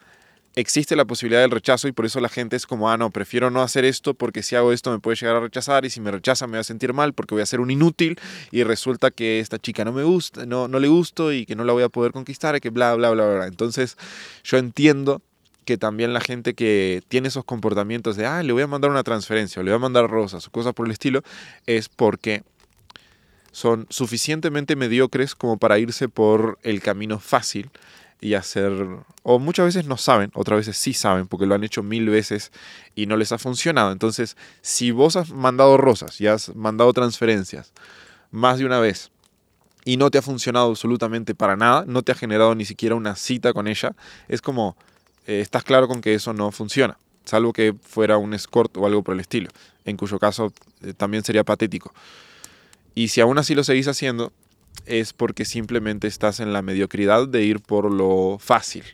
existe 0.56 0.94
la 0.94 1.04
posibilidad 1.04 1.40
del 1.40 1.50
rechazo 1.50 1.88
y 1.88 1.92
por 1.92 2.06
eso 2.06 2.20
la 2.20 2.28
gente 2.28 2.56
es 2.56 2.66
como, 2.66 2.90
ah, 2.90 2.96
no, 2.96 3.10
prefiero 3.10 3.50
no 3.50 3.62
hacer 3.62 3.84
esto 3.84 4.14
porque 4.14 4.42
si 4.42 4.54
hago 4.54 4.72
esto 4.72 4.90
me 4.90 5.00
puede 5.00 5.16
llegar 5.16 5.36
a 5.36 5.40
rechazar 5.40 5.84
y 5.84 5.90
si 5.90 6.00
me 6.00 6.10
rechaza 6.10 6.46
me 6.46 6.52
voy 6.52 6.60
a 6.60 6.64
sentir 6.64 6.92
mal 6.92 7.12
porque 7.12 7.34
voy 7.34 7.42
a 7.42 7.46
ser 7.46 7.60
un 7.60 7.70
inútil 7.70 8.18
y 8.52 8.62
resulta 8.62 9.10
que 9.10 9.40
esta 9.40 9.58
chica 9.58 9.84
no 9.84 9.92
me 9.92 10.04
gusta, 10.04 10.46
no, 10.46 10.68
no 10.68 10.78
le 10.78 10.88
gusto 10.88 11.32
y 11.32 11.46
que 11.46 11.56
no 11.56 11.64
la 11.64 11.72
voy 11.72 11.82
a 11.82 11.88
poder 11.88 12.12
conquistar 12.12 12.54
y 12.56 12.60
que 12.60 12.70
bla, 12.70 12.94
bla, 12.94 13.10
bla, 13.10 13.26
bla. 13.26 13.46
Entonces 13.46 13.96
yo 14.44 14.58
entiendo 14.58 15.22
que 15.64 15.78
también 15.78 16.12
la 16.12 16.20
gente 16.20 16.54
que 16.54 17.02
tiene 17.08 17.28
esos 17.28 17.44
comportamientos 17.44 18.16
de, 18.16 18.26
ah, 18.26 18.42
le 18.42 18.52
voy 18.52 18.62
a 18.62 18.66
mandar 18.66 18.90
una 18.90 19.02
transferencia, 19.02 19.60
o 19.60 19.62
le 19.62 19.70
voy 19.70 19.76
a 19.76 19.80
mandar 19.80 20.08
rosas, 20.08 20.46
o 20.46 20.50
cosas 20.50 20.74
por 20.74 20.86
el 20.86 20.92
estilo, 20.92 21.22
es 21.66 21.88
porque 21.88 22.42
son 23.52 23.86
suficientemente 23.88 24.76
mediocres 24.76 25.34
como 25.34 25.58
para 25.58 25.78
irse 25.78 26.08
por 26.08 26.58
el 26.62 26.80
camino 26.80 27.18
fácil 27.18 27.70
y 28.20 28.34
hacer, 28.34 28.72
o 29.22 29.38
muchas 29.38 29.66
veces 29.66 29.86
no 29.86 29.96
saben, 29.96 30.30
otras 30.34 30.58
veces 30.58 30.76
sí 30.76 30.94
saben, 30.94 31.26
porque 31.26 31.46
lo 31.46 31.54
han 31.54 31.62
hecho 31.62 31.82
mil 31.82 32.08
veces 32.08 32.52
y 32.94 33.06
no 33.06 33.16
les 33.16 33.32
ha 33.32 33.38
funcionado. 33.38 33.92
Entonces, 33.92 34.36
si 34.62 34.90
vos 34.90 35.16
has 35.16 35.30
mandado 35.30 35.76
rosas 35.76 36.20
y 36.20 36.26
has 36.26 36.54
mandado 36.56 36.92
transferencias 36.92 37.72
más 38.30 38.58
de 38.58 38.66
una 38.66 38.80
vez, 38.80 39.10
y 39.84 39.98
no 39.98 40.10
te 40.10 40.18
ha 40.18 40.22
funcionado 40.22 40.70
absolutamente 40.70 41.34
para 41.34 41.56
nada, 41.56 41.84
no 41.86 42.02
te 42.02 42.12
ha 42.12 42.14
generado 42.14 42.54
ni 42.54 42.64
siquiera 42.64 42.94
una 42.94 43.16
cita 43.16 43.52
con 43.52 43.68
ella, 43.68 43.94
es 44.28 44.40
como, 44.40 44.76
eh, 45.26 45.40
estás 45.40 45.64
claro 45.64 45.88
con 45.88 46.00
que 46.00 46.14
eso 46.14 46.32
no 46.32 46.50
funciona. 46.52 46.98
salvo 47.24 47.52
que 47.52 47.74
fuera 47.82 48.18
un 48.18 48.34
escort 48.34 48.76
o 48.76 48.86
algo 48.86 49.02
por 49.02 49.14
el 49.14 49.20
estilo, 49.20 49.48
en 49.86 49.96
cuyo 49.96 50.18
caso 50.18 50.52
eh, 50.82 50.92
también 50.92 51.24
sería 51.24 51.44
patético. 51.44 51.94
Y 52.94 53.08
si 53.08 53.20
aún 53.20 53.38
así 53.38 53.54
lo 53.54 53.64
seguís 53.64 53.88
haciendo, 53.88 54.32
es 54.86 55.12
porque 55.12 55.44
simplemente 55.44 56.06
estás 56.06 56.40
en 56.40 56.52
la 56.52 56.62
mediocridad 56.62 57.26
de 57.28 57.42
ir 57.42 57.60
por 57.60 57.90
lo 57.90 58.38
fácil. 58.38 58.84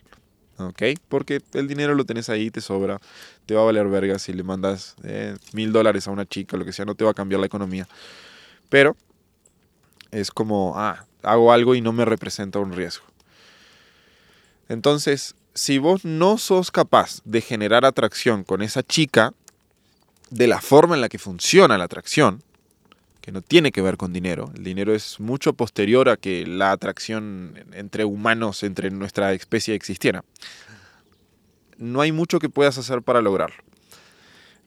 ¿Ok? 0.57 0.83
Porque 1.09 1.41
el 1.53 1.67
dinero 1.67 1.95
lo 1.95 2.05
tenés 2.05 2.29
ahí, 2.29 2.51
te 2.51 2.61
sobra, 2.61 2.99
te 3.45 3.55
va 3.55 3.61
a 3.61 3.65
valer 3.65 3.87
verga 3.87 4.19
si 4.19 4.31
le 4.31 4.43
mandas 4.43 4.95
eh, 5.03 5.35
mil 5.53 5.71
dólares 5.71 6.07
a 6.07 6.11
una 6.11 6.25
chica, 6.25 6.55
lo 6.55 6.65
que 6.65 6.71
sea, 6.71 6.85
no 6.85 6.95
te 6.95 7.03
va 7.03 7.11
a 7.11 7.15
cambiar 7.15 7.39
la 7.39 7.47
economía. 7.47 7.87
Pero 8.69 8.95
es 10.11 10.29
como, 10.29 10.73
ah, 10.77 11.05
hago 11.23 11.51
algo 11.51 11.73
y 11.73 11.81
no 11.81 11.93
me 11.93 12.05
representa 12.05 12.59
un 12.59 12.73
riesgo. 12.73 13.05
Entonces, 14.69 15.35
si 15.53 15.77
vos 15.77 16.05
no 16.05 16.37
sos 16.37 16.71
capaz 16.71 17.21
de 17.25 17.41
generar 17.41 17.85
atracción 17.85 18.43
con 18.43 18.61
esa 18.61 18.83
chica, 18.83 19.33
de 20.29 20.47
la 20.47 20.61
forma 20.61 20.95
en 20.95 21.01
la 21.01 21.09
que 21.09 21.19
funciona 21.19 21.77
la 21.77 21.83
atracción, 21.83 22.41
que 23.19 23.31
no 23.31 23.41
tiene 23.41 23.71
que 23.71 23.81
ver 23.81 23.97
con 23.97 24.13
dinero. 24.13 24.51
El 24.55 24.63
dinero 24.63 24.95
es 24.95 25.19
mucho 25.19 25.53
posterior 25.53 26.09
a 26.09 26.17
que 26.17 26.45
la 26.47 26.71
atracción 26.71 27.53
entre 27.73 28.05
humanos, 28.05 28.63
entre 28.63 28.89
nuestra 28.89 29.33
especie 29.33 29.75
existiera. 29.75 30.23
No 31.77 32.01
hay 32.01 32.11
mucho 32.11 32.39
que 32.39 32.49
puedas 32.49 32.77
hacer 32.77 33.01
para 33.01 33.21
lograrlo. 33.21 33.63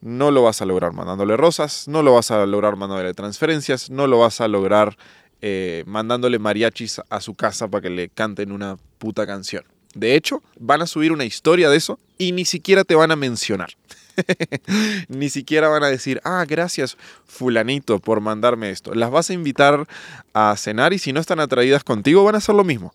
No 0.01 0.29
lo 0.31 0.43
vas 0.43 0.61
a 0.61 0.65
lograr 0.65 0.93
mandándole 0.93 1.35
rosas, 1.35 1.87
no 1.87 2.03
lo 2.03 2.13
vas 2.13 2.29
a 2.29 2.45
lograr 2.45 2.75
mandándole 2.75 3.13
transferencias, 3.13 3.89
no 3.89 4.07
lo 4.07 4.19
vas 4.19 4.39
a 4.39 4.47
lograr 4.47 4.97
eh, 5.41 5.83
mandándole 5.87 6.37
mariachis 6.37 7.01
a 7.09 7.21
su 7.21 7.33
casa 7.33 7.67
para 7.67 7.81
que 7.81 7.89
le 7.89 8.09
canten 8.09 8.51
una 8.51 8.77
puta 8.99 9.25
canción. 9.25 9.63
De 9.95 10.15
hecho, 10.15 10.43
van 10.59 10.81
a 10.81 10.87
subir 10.87 11.11
una 11.11 11.25
historia 11.25 11.69
de 11.69 11.77
eso 11.77 11.97
y 12.17 12.33
ni 12.33 12.45
siquiera 12.45 12.83
te 12.83 12.95
van 12.95 13.11
a 13.11 13.15
mencionar. 13.15 13.75
Ni 15.09 15.29
siquiera 15.29 15.67
van 15.67 15.83
a 15.83 15.87
decir, 15.87 16.21
ah, 16.23 16.45
gracias 16.47 16.97
fulanito 17.25 17.99
por 17.99 18.21
mandarme 18.21 18.69
esto. 18.69 18.93
Las 18.93 19.11
vas 19.11 19.29
a 19.29 19.33
invitar 19.33 19.87
a 20.33 20.55
cenar 20.57 20.93
y 20.93 20.99
si 20.99 21.13
no 21.13 21.19
están 21.19 21.39
atraídas 21.39 21.83
contigo 21.83 22.23
van 22.23 22.35
a 22.35 22.39
hacer 22.39 22.55
lo 22.55 22.63
mismo. 22.63 22.93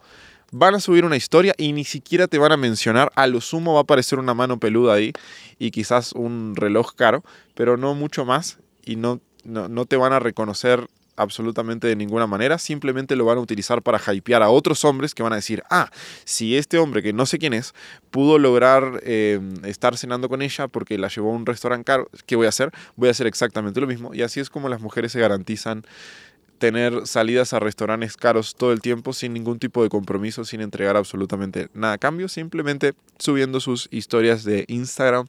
Van 0.52 0.74
a 0.74 0.80
subir 0.80 1.04
una 1.04 1.16
historia 1.16 1.54
y 1.56 1.72
ni 1.72 1.84
siquiera 1.84 2.26
te 2.26 2.38
van 2.38 2.52
a 2.52 2.56
mencionar. 2.56 3.12
A 3.14 3.26
lo 3.26 3.40
sumo 3.40 3.74
va 3.74 3.80
a 3.80 3.82
aparecer 3.82 4.18
una 4.18 4.34
mano 4.34 4.58
peluda 4.58 4.94
ahí 4.94 5.12
y 5.58 5.70
quizás 5.70 6.12
un 6.12 6.54
reloj 6.56 6.94
caro, 6.94 7.22
pero 7.54 7.76
no 7.76 7.94
mucho 7.94 8.24
más 8.24 8.58
y 8.84 8.96
no, 8.96 9.20
no, 9.44 9.68
no 9.68 9.84
te 9.84 9.96
van 9.96 10.12
a 10.12 10.18
reconocer 10.18 10.88
absolutamente 11.20 11.86
de 11.86 11.96
ninguna 11.96 12.26
manera, 12.26 12.58
simplemente 12.58 13.16
lo 13.16 13.24
van 13.24 13.38
a 13.38 13.40
utilizar 13.40 13.82
para 13.82 14.00
hypear 14.12 14.42
a 14.42 14.50
otros 14.50 14.84
hombres 14.84 15.14
que 15.14 15.22
van 15.22 15.32
a 15.32 15.36
decir, 15.36 15.62
ah, 15.70 15.90
si 16.24 16.56
este 16.56 16.78
hombre 16.78 17.02
que 17.02 17.12
no 17.12 17.26
sé 17.26 17.38
quién 17.38 17.54
es 17.54 17.74
pudo 18.10 18.38
lograr 18.38 19.00
em, 19.04 19.64
estar 19.64 19.96
cenando 19.96 20.28
con 20.28 20.42
ella 20.42 20.68
porque 20.68 20.98
la 20.98 21.08
llevó 21.08 21.30
a 21.30 21.34
un 21.34 21.46
restaurante 21.46 21.84
caro, 21.84 22.08
¿qué 22.26 22.36
voy 22.36 22.46
a 22.46 22.50
hacer? 22.50 22.70
Voy 22.96 23.08
a 23.08 23.10
hacer 23.12 23.26
exactamente 23.26 23.80
lo 23.80 23.86
mismo. 23.86 24.14
Y 24.14 24.22
así 24.22 24.40
es 24.40 24.50
como 24.50 24.68
las 24.68 24.80
mujeres 24.80 25.12
se 25.12 25.20
garantizan 25.20 25.84
tener 26.58 27.06
salidas 27.06 27.54
a 27.54 27.58
restaurantes 27.58 28.16
caros 28.18 28.54
todo 28.54 28.72
el 28.72 28.80
tiempo 28.80 29.14
sin 29.14 29.32
ningún 29.32 29.58
tipo 29.58 29.82
de 29.82 29.88
compromiso, 29.88 30.44
sin 30.44 30.60
entregar 30.60 30.96
absolutamente 30.96 31.68
nada 31.72 31.94
a 31.94 31.98
cambio, 31.98 32.28
simplemente 32.28 32.92
subiendo 33.18 33.60
sus 33.60 33.88
historias 33.90 34.44
de 34.44 34.66
Instagram 34.68 35.26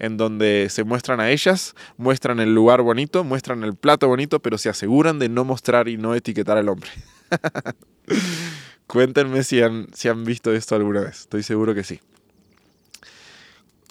en 0.00 0.16
donde 0.16 0.68
se 0.70 0.82
muestran 0.82 1.20
a 1.20 1.30
ellas, 1.30 1.76
muestran 1.96 2.40
el 2.40 2.54
lugar 2.54 2.82
bonito, 2.82 3.22
muestran 3.22 3.62
el 3.62 3.76
plato 3.76 4.08
bonito, 4.08 4.40
pero 4.40 4.58
se 4.58 4.68
aseguran 4.68 5.18
de 5.18 5.28
no 5.28 5.44
mostrar 5.44 5.88
y 5.88 5.96
no 5.96 6.14
etiquetar 6.14 6.58
al 6.58 6.68
hombre. 6.68 6.90
Cuéntenme 8.88 9.44
si 9.44 9.62
han, 9.62 9.86
si 9.94 10.08
han 10.08 10.24
visto 10.24 10.52
esto 10.52 10.74
alguna 10.74 11.02
vez, 11.02 11.20
estoy 11.20 11.42
seguro 11.42 11.74
que 11.74 11.84
sí. 11.84 12.00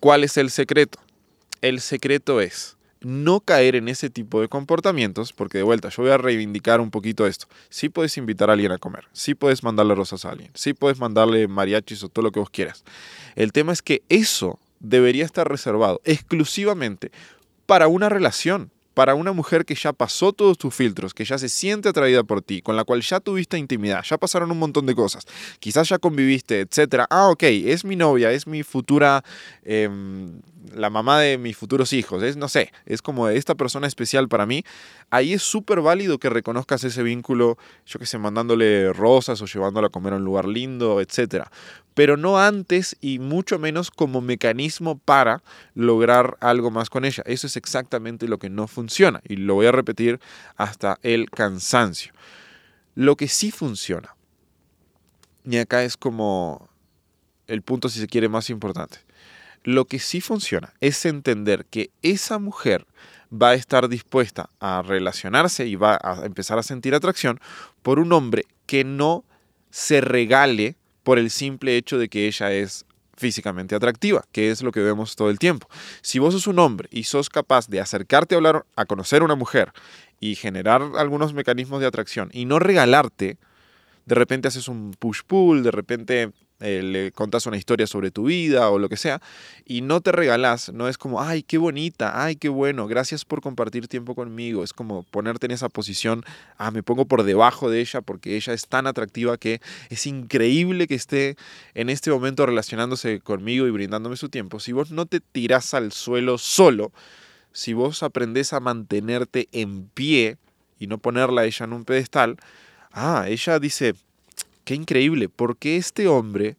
¿Cuál 0.01 0.23
es 0.23 0.35
el 0.37 0.49
secreto? 0.49 0.99
El 1.61 1.79
secreto 1.79 2.41
es 2.41 2.75
no 3.01 3.39
caer 3.39 3.75
en 3.75 3.87
ese 3.87 4.09
tipo 4.09 4.41
de 4.41 4.49
comportamientos, 4.49 5.31
porque 5.31 5.59
de 5.59 5.63
vuelta, 5.63 5.89
yo 5.89 6.03
voy 6.03 6.11
a 6.11 6.17
reivindicar 6.17 6.81
un 6.81 6.89
poquito 6.89 7.27
esto. 7.27 7.47
Sí 7.69 7.87
puedes 7.87 8.17
invitar 8.17 8.49
a 8.49 8.53
alguien 8.53 8.71
a 8.71 8.77
comer, 8.77 9.05
sí 9.13 9.35
puedes 9.35 9.63
mandarle 9.63 9.95
rosas 9.95 10.25
a 10.25 10.31
alguien, 10.31 10.51
sí 10.55 10.73
puedes 10.73 10.99
mandarle 10.99 11.47
mariachis 11.47 12.03
o 12.03 12.09
todo 12.09 12.23
lo 12.23 12.31
que 12.31 12.39
vos 12.39 12.49
quieras. 12.49 12.83
El 13.35 13.53
tema 13.53 13.71
es 13.71 13.81
que 13.81 14.01
eso 14.09 14.59
debería 14.79 15.25
estar 15.25 15.47
reservado 15.47 16.01
exclusivamente 16.03 17.11
para 17.65 17.87
una 17.87 18.09
relación, 18.09 18.71
para 18.93 19.15
una 19.15 19.31
mujer 19.31 19.63
que 19.63 19.75
ya 19.75 19.93
pasó 19.93 20.33
todos 20.33 20.57
tus 20.57 20.73
filtros, 20.73 21.13
que 21.13 21.23
ya 21.23 21.37
se 21.37 21.47
siente 21.47 21.89
atraída 21.89 22.23
por 22.23 22.41
ti, 22.41 22.61
con 22.61 22.75
la 22.75 22.83
cual 22.83 23.01
ya 23.01 23.19
tuviste 23.19 23.57
intimidad, 23.57 24.03
ya 24.03 24.17
pasaron 24.17 24.51
un 24.51 24.59
montón 24.59 24.85
de 24.85 24.95
cosas, 24.95 25.25
quizás 25.59 25.87
ya 25.87 25.99
conviviste, 25.99 26.61
etc. 26.61 27.05
Ah, 27.09 27.29
ok, 27.29 27.43
es 27.43 27.85
mi 27.85 27.95
novia, 27.95 28.31
es 28.31 28.47
mi 28.47 28.63
futura, 28.63 29.23
em, 29.63 30.41
la 30.73 30.89
mamá 30.89 31.19
de 31.19 31.37
mis 31.37 31.55
futuros 31.57 31.93
hijos, 31.93 32.23
es, 32.23 32.37
no 32.37 32.47
sé, 32.47 32.71
es 32.85 33.01
como 33.01 33.29
esta 33.29 33.55
persona 33.55 33.87
especial 33.87 34.27
para 34.27 34.45
mí. 34.45 34.63
Ahí 35.09 35.33
es 35.33 35.41
súper 35.41 35.81
válido 35.81 36.19
que 36.19 36.29
reconozcas 36.29 36.83
ese 36.83 37.03
vínculo, 37.03 37.57
yo 37.85 37.99
que 37.99 38.05
sé, 38.05 38.17
mandándole 38.17 38.91
rosas 38.93 39.41
o 39.41 39.45
llevándola 39.45 39.87
a 39.87 39.91
comer 39.91 40.13
a 40.13 40.17
un 40.17 40.23
lugar 40.23 40.45
lindo, 40.45 41.01
etc 41.01 41.45
pero 41.99 42.15
no 42.15 42.39
antes 42.39 42.95
y 43.01 43.19
mucho 43.19 43.59
menos 43.59 43.91
como 43.91 44.21
mecanismo 44.21 44.97
para 44.99 45.43
lograr 45.73 46.37
algo 46.39 46.71
más 46.71 46.89
con 46.89 47.03
ella. 47.03 47.23
Eso 47.25 47.45
es 47.45 47.57
exactamente 47.57 48.29
lo 48.29 48.39
que 48.39 48.49
no 48.49 48.69
funciona 48.69 49.19
y 49.27 49.35
lo 49.35 49.55
voy 49.55 49.65
a 49.65 49.73
repetir 49.73 50.21
hasta 50.55 50.97
el 51.01 51.29
cansancio. 51.29 52.13
Lo 52.95 53.17
que 53.17 53.27
sí 53.27 53.51
funciona, 53.51 54.15
y 55.43 55.57
acá 55.57 55.83
es 55.83 55.97
como 55.97 56.69
el 57.47 57.63
punto 57.63 57.89
si 57.89 57.99
se 57.99 58.07
quiere 58.07 58.29
más 58.29 58.49
importante, 58.49 58.99
lo 59.63 59.85
que 59.85 59.99
sí 59.99 60.21
funciona 60.21 60.73
es 60.79 61.05
entender 61.05 61.65
que 61.65 61.91
esa 62.01 62.39
mujer 62.39 62.85
va 63.31 63.49
a 63.49 63.53
estar 63.53 63.89
dispuesta 63.89 64.49
a 64.59 64.81
relacionarse 64.81 65.67
y 65.67 65.75
va 65.75 65.99
a 66.01 66.25
empezar 66.25 66.57
a 66.57 66.63
sentir 66.63 66.95
atracción 66.95 67.39
por 67.81 67.99
un 67.99 68.11
hombre 68.13 68.45
que 68.65 68.83
no 68.83 69.23
se 69.69 70.01
regale 70.01 70.75
por 71.03 71.19
el 71.19 71.29
simple 71.29 71.77
hecho 71.77 71.97
de 71.97 72.09
que 72.09 72.27
ella 72.27 72.51
es 72.51 72.85
físicamente 73.19 73.75
atractiva, 73.75 74.23
que 74.31 74.49
es 74.49 74.63
lo 74.63 74.71
que 74.71 74.79
vemos 74.79 75.15
todo 75.15 75.29
el 75.29 75.39
tiempo. 75.39 75.67
Si 76.01 76.19
vos 76.19 76.33
sos 76.33 76.47
un 76.47 76.57
hombre 76.57 76.87
y 76.91 77.03
sos 77.03 77.29
capaz 77.29 77.67
de 77.67 77.81
acercarte 77.81 78.33
a 78.33 78.37
hablar, 78.37 78.65
a 78.75 78.85
conocer 78.85 79.21
a 79.21 79.25
una 79.25 79.35
mujer 79.35 79.73
y 80.19 80.35
generar 80.35 80.81
algunos 80.97 81.33
mecanismos 81.33 81.81
de 81.81 81.87
atracción 81.87 82.29
y 82.31 82.45
no 82.45 82.59
regalarte, 82.59 83.37
de 84.05 84.15
repente 84.15 84.47
haces 84.47 84.67
un 84.67 84.95
push-pull, 84.97 85.63
de 85.63 85.71
repente 85.71 86.31
eh, 86.59 86.81
le 86.83 87.11
contas 87.11 87.45
una 87.45 87.57
historia 87.57 87.87
sobre 87.87 88.11
tu 88.11 88.25
vida 88.25 88.69
o 88.69 88.79
lo 88.79 88.89
que 88.89 88.97
sea, 88.97 89.21
y 89.65 89.81
no 89.81 90.01
te 90.01 90.11
regalas, 90.11 90.73
no 90.73 90.87
es 90.87 90.97
como, 90.97 91.21
ay, 91.21 91.43
qué 91.43 91.57
bonita, 91.57 92.23
ay, 92.23 92.35
qué 92.35 92.49
bueno, 92.49 92.87
gracias 92.87 93.25
por 93.25 93.41
compartir 93.41 93.87
tiempo 93.87 94.15
conmigo, 94.15 94.63
es 94.63 94.73
como 94.73 95.03
ponerte 95.03 95.45
en 95.45 95.51
esa 95.51 95.69
posición, 95.69 96.23
ah, 96.57 96.71
me 96.71 96.83
pongo 96.83 97.05
por 97.05 97.23
debajo 97.23 97.69
de 97.69 97.79
ella 97.79 98.01
porque 98.01 98.35
ella 98.35 98.53
es 98.53 98.67
tan 98.67 98.87
atractiva 98.87 99.37
que 99.37 99.61
es 99.89 100.05
increíble 100.05 100.87
que 100.87 100.95
esté 100.95 101.37
en 101.73 101.89
este 101.89 102.11
momento 102.11 102.45
relacionándose 102.45 103.19
conmigo 103.21 103.67
y 103.67 103.71
brindándome 103.71 104.17
su 104.17 104.29
tiempo. 104.29 104.59
Si 104.59 104.71
vos 104.71 104.91
no 104.91 105.05
te 105.05 105.19
tirás 105.19 105.73
al 105.73 105.91
suelo 105.91 106.37
solo, 106.37 106.91
si 107.51 107.73
vos 107.73 108.03
aprendés 108.03 108.53
a 108.53 108.59
mantenerte 108.59 109.47
en 109.51 109.87
pie 109.89 110.37
y 110.79 110.87
no 110.87 110.97
ponerla 110.97 111.45
ella 111.45 111.65
en 111.65 111.73
un 111.73 111.85
pedestal, 111.85 112.37
ah, 112.91 113.25
ella 113.27 113.59
dice, 113.59 113.95
qué 114.69 114.75
increíble, 114.75 115.29
¿por 115.29 115.57
qué 115.57 115.77
este 115.77 116.07
hombre 116.07 116.55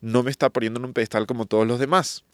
no 0.00 0.24
me 0.24 0.30
está 0.32 0.50
poniendo 0.50 0.80
en 0.80 0.86
un 0.86 0.92
pedestal 0.92 1.24
como 1.24 1.46
todos 1.46 1.64
los 1.64 1.78
demás? 1.78 2.24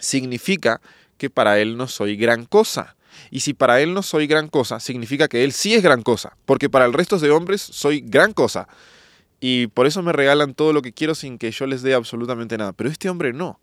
Significa 0.00 0.80
que 1.18 1.30
para 1.30 1.60
él 1.60 1.76
no 1.76 1.86
soy 1.86 2.16
gran 2.16 2.46
cosa. 2.46 2.96
Y 3.30 3.40
si 3.40 3.54
para 3.54 3.80
él 3.80 3.94
no 3.94 4.02
soy 4.02 4.26
gran 4.26 4.48
cosa, 4.48 4.80
significa 4.80 5.28
que 5.28 5.44
él 5.44 5.52
sí 5.52 5.74
es 5.74 5.84
gran 5.84 6.02
cosa, 6.02 6.36
porque 6.46 6.68
para 6.68 6.84
el 6.84 6.94
resto 6.94 7.20
de 7.20 7.30
hombres 7.30 7.62
soy 7.62 8.00
gran 8.00 8.32
cosa. 8.32 8.66
Y 9.38 9.68
por 9.68 9.86
eso 9.86 10.02
me 10.02 10.12
regalan 10.12 10.54
todo 10.54 10.72
lo 10.72 10.82
que 10.82 10.92
quiero 10.92 11.14
sin 11.14 11.38
que 11.38 11.52
yo 11.52 11.68
les 11.68 11.82
dé 11.82 11.94
absolutamente 11.94 12.58
nada. 12.58 12.72
Pero 12.72 12.90
este 12.90 13.08
hombre 13.08 13.32
no. 13.32 13.60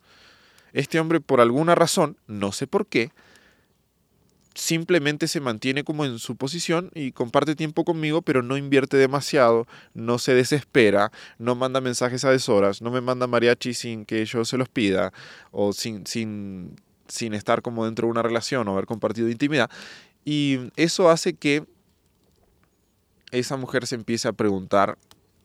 Este 0.72 1.02
hombre, 1.02 1.20
por 1.20 1.42
alguna 1.42 1.76
razón, 1.76 2.16
no 2.28 2.54
sé 2.54 2.66
por 2.66 2.86
qué, 2.88 3.12
simplemente 4.56 5.28
se 5.28 5.40
mantiene 5.40 5.84
como 5.84 6.06
en 6.06 6.20
su 6.20 6.36
posición 6.36 6.92
y 6.94 7.12
comparte 7.12 7.56
tiempo 7.56 7.86
conmigo, 7.86 8.22
pero 8.22 8.44
no 8.44 8.58
invierte 8.58 8.98
demasiado, 8.98 9.68
no 9.94 10.20
se 10.20 10.34
desespera, 10.34 11.12
no 11.40 11.56
manda 11.56 11.82
mensajes 11.82 12.24
a 12.26 12.32
deshoras, 12.32 12.82
no 12.82 12.92
me 12.92 13.02
manda 13.02 13.28
mariachi 13.28 13.74
sin 13.74 14.06
que 14.06 14.26
yo 14.26 14.46
se 14.46 14.58
los 14.58 14.70
pida 14.70 15.12
o 15.52 15.74
sin, 15.74 16.06
sin, 16.06 16.76
sin 17.08 17.34
estar 17.34 17.62
como 17.62 17.86
dentro 17.86 18.08
de 18.08 18.12
una 18.12 18.22
relación 18.22 18.68
o 18.68 18.74
haber 18.74 18.86
compartido 18.86 19.30
intimidad. 19.30 19.70
Y 20.26 20.72
eso 20.76 21.10
hace 21.10 21.34
que 21.34 21.66
esa 23.32 23.58
mujer 23.58 23.88
se 23.88 23.96
empiece 23.96 24.28
a 24.28 24.34
preguntar 24.34 24.98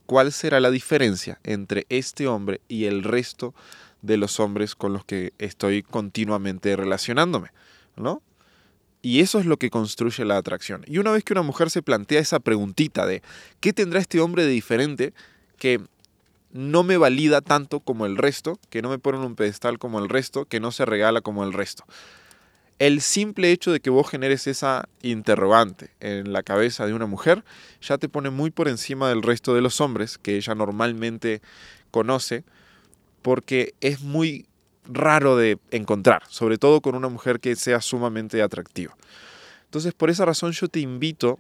cuál 0.07 0.33
será 0.33 0.61
la 0.61 0.71
diferencia 0.71 1.41
entre 1.43 1.87
este 1.89 2.27
hombre 2.27 2.61
y 2.69 2.85
el 2.85 3.03
resto 3.03 3.55
de 4.03 4.17
los 4.17 4.39
hombres 4.41 4.75
con 4.75 4.93
los 4.93 5.05
que 5.05 5.33
estoy 5.39 5.83
continuamente 5.83 6.77
relacionándome, 6.77 7.51
¿no? 7.97 8.23
Y 9.01 9.21
eso 9.21 9.39
es 9.39 9.47
lo 9.47 9.57
que 9.57 9.71
construye 9.71 10.25
la 10.25 10.37
atracción. 10.37 10.85
Y 10.87 10.99
una 10.99 11.13
vez 11.13 11.25
que 11.25 11.33
una 11.33 11.43
mujer 11.43 11.71
se 11.71 11.83
plantea 11.83 12.21
esa 12.21 12.41
preguntita 12.41 13.07
de 13.07 13.23
qué 13.61 13.73
tendrá 13.73 14.01
este 14.01 14.21
hombre 14.21 14.45
de 14.45 14.51
diferente 14.51 15.13
que 15.57 15.81
no 16.53 16.83
me 16.83 16.97
valida 16.97 17.41
tanto 17.41 17.81
como 17.81 18.07
el 18.07 18.17
resto, 18.17 18.59
que 18.71 18.83
no 18.83 18.89
me 18.89 18.99
pone 18.99 19.19
en 19.19 19.25
un 19.25 19.37
pedestal 19.37 19.79
como 19.79 19.99
el 19.99 20.09
resto, 20.09 20.47
que 20.47 20.61
no 20.61 20.73
se 20.73 20.85
regala 20.85 21.21
como 21.21 21.45
el 21.45 21.53
resto. 21.53 21.85
El 22.79 23.01
simple 23.01 23.51
hecho 23.51 23.73
de 23.73 23.81
que 23.81 23.91
vos 23.91 24.09
generes 24.09 24.47
esa 24.47 24.89
interrogante 25.03 25.91
en 26.01 26.33
la 26.33 26.43
cabeza 26.43 26.87
de 26.87 26.95
una 26.95 27.07
mujer 27.07 27.45
ya 27.81 27.99
te 27.99 28.09
pone 28.09 28.31
muy 28.31 28.51
por 28.51 28.69
encima 28.69 29.09
del 29.09 29.23
resto 29.23 29.55
de 29.55 29.61
los 29.61 29.81
hombres 29.81 30.17
que 30.17 30.37
ella 30.37 30.55
normalmente 30.55 31.43
conoce, 31.91 32.45
porque 33.23 33.75
es 33.81 34.01
muy 34.01 34.48
raro 34.89 35.37
de 35.37 35.59
encontrar, 35.71 36.23
sobre 36.29 36.59
todo 36.59 36.81
con 36.81 36.95
una 36.95 37.09
mujer 37.09 37.39
que 37.41 37.55
sea 37.55 37.81
sumamente 37.81 38.43
atractiva. 38.43 38.97
Entonces, 39.65 39.93
por 39.93 40.11
esa 40.11 40.25
razón 40.25 40.53
yo 40.53 40.69
te 40.69 40.81
invito 40.81 41.39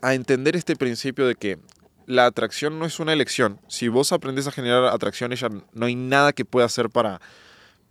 a 0.00 0.14
entender 0.14 0.56
este 0.56 0.74
principio 0.74 1.26
de 1.26 1.34
que 1.34 1.58
la 2.06 2.24
atracción 2.24 2.78
no 2.78 2.86
es 2.86 2.98
una 3.00 3.12
elección. 3.12 3.60
Si 3.68 3.88
vos 3.88 4.12
aprendes 4.12 4.46
a 4.46 4.52
generar 4.52 4.84
atracción, 4.86 5.32
ella 5.32 5.48
no 5.74 5.86
hay 5.86 5.94
nada 5.94 6.32
que 6.32 6.46
pueda 6.46 6.64
hacer 6.64 6.88
para, 6.88 7.20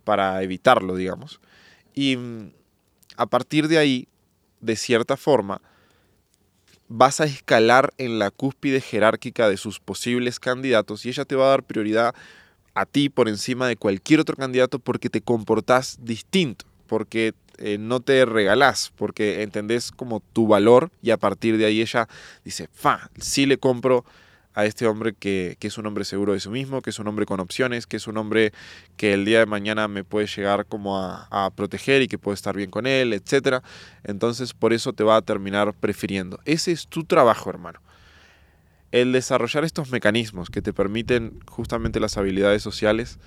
para 0.02 0.42
evitarlo, 0.42 0.96
digamos. 0.96 1.40
Y 1.94 2.16
mm, 2.16 2.50
a 3.16 3.26
partir 3.26 3.68
de 3.68 3.78
ahí, 3.78 4.08
de 4.60 4.74
cierta 4.74 5.16
forma, 5.16 5.60
vas 6.88 7.20
a 7.20 7.24
escalar 7.24 7.92
en 7.98 8.18
la 8.18 8.32
cúspide 8.32 8.80
jerárquica 8.80 9.48
de 9.48 9.56
sus 9.56 9.78
posibles 9.78 10.40
candidatos 10.40 11.04
y 11.04 11.10
ella 11.10 11.24
te 11.24 11.36
va 11.36 11.46
a 11.46 11.50
dar 11.50 11.62
prioridad 11.62 12.14
a 12.78 12.86
ti 12.86 13.08
por 13.08 13.28
encima 13.28 13.66
de 13.66 13.76
cualquier 13.76 14.20
otro 14.20 14.36
candidato 14.36 14.78
porque 14.78 15.10
te 15.10 15.20
comportás 15.20 15.98
distinto, 16.00 16.64
porque 16.86 17.34
eh, 17.58 17.76
no 17.78 17.98
te 17.98 18.24
regalás 18.24 18.92
porque 18.94 19.42
entendés 19.42 19.90
como 19.90 20.20
tu 20.32 20.46
valor 20.46 20.90
y 21.02 21.10
a 21.10 21.16
partir 21.16 21.58
de 21.58 21.66
ahí 21.66 21.80
ella 21.80 22.08
dice, 22.44 22.68
fa, 22.72 23.10
sí 23.18 23.46
le 23.46 23.58
compro 23.58 24.04
a 24.54 24.64
este 24.64 24.86
hombre 24.86 25.12
que, 25.12 25.56
es 25.60 25.78
un 25.78 25.86
hombre 25.86 26.04
seguro 26.04 26.32
de 26.34 26.40
sí 26.40 26.48
mismo, 26.48 26.80
que 26.80 26.90
es 26.90 26.98
un 27.00 27.08
hombre 27.08 27.26
con 27.26 27.40
opciones, 27.40 27.86
que 27.86 27.96
es 27.96 28.06
un 28.06 28.16
hombre 28.16 28.52
que 28.96 29.12
el 29.12 29.24
día 29.24 29.40
de 29.40 29.46
mañana 29.46 29.88
me 29.88 30.04
puede 30.04 30.26
llegar 30.28 30.66
como 30.66 30.98
a, 30.98 31.26
a 31.30 31.50
proteger 31.50 32.02
y 32.02 32.08
que 32.08 32.18
puede 32.18 32.34
estar 32.34 32.56
bien 32.56 32.70
con 32.70 32.86
él, 32.86 33.12
etc. 33.12 33.62
Entonces 34.04 34.54
por 34.54 34.72
eso 34.72 34.92
te 34.92 35.02
va 35.02 35.16
a 35.16 35.22
terminar 35.22 35.74
prefiriendo. 35.74 36.38
Ese 36.44 36.70
es 36.70 36.86
tu 36.86 37.04
trabajo, 37.04 37.50
hermano. 37.50 37.80
El 38.92 39.12
desarrollar 39.12 39.64
estos 39.64 39.90
mecanismos 39.90 40.50
que 40.50 40.62
te 40.62 40.72
permiten 40.72 41.40
justamente 41.46 42.00
las 42.00 42.16
habilidades 42.16 42.62
sociales, 42.62 43.18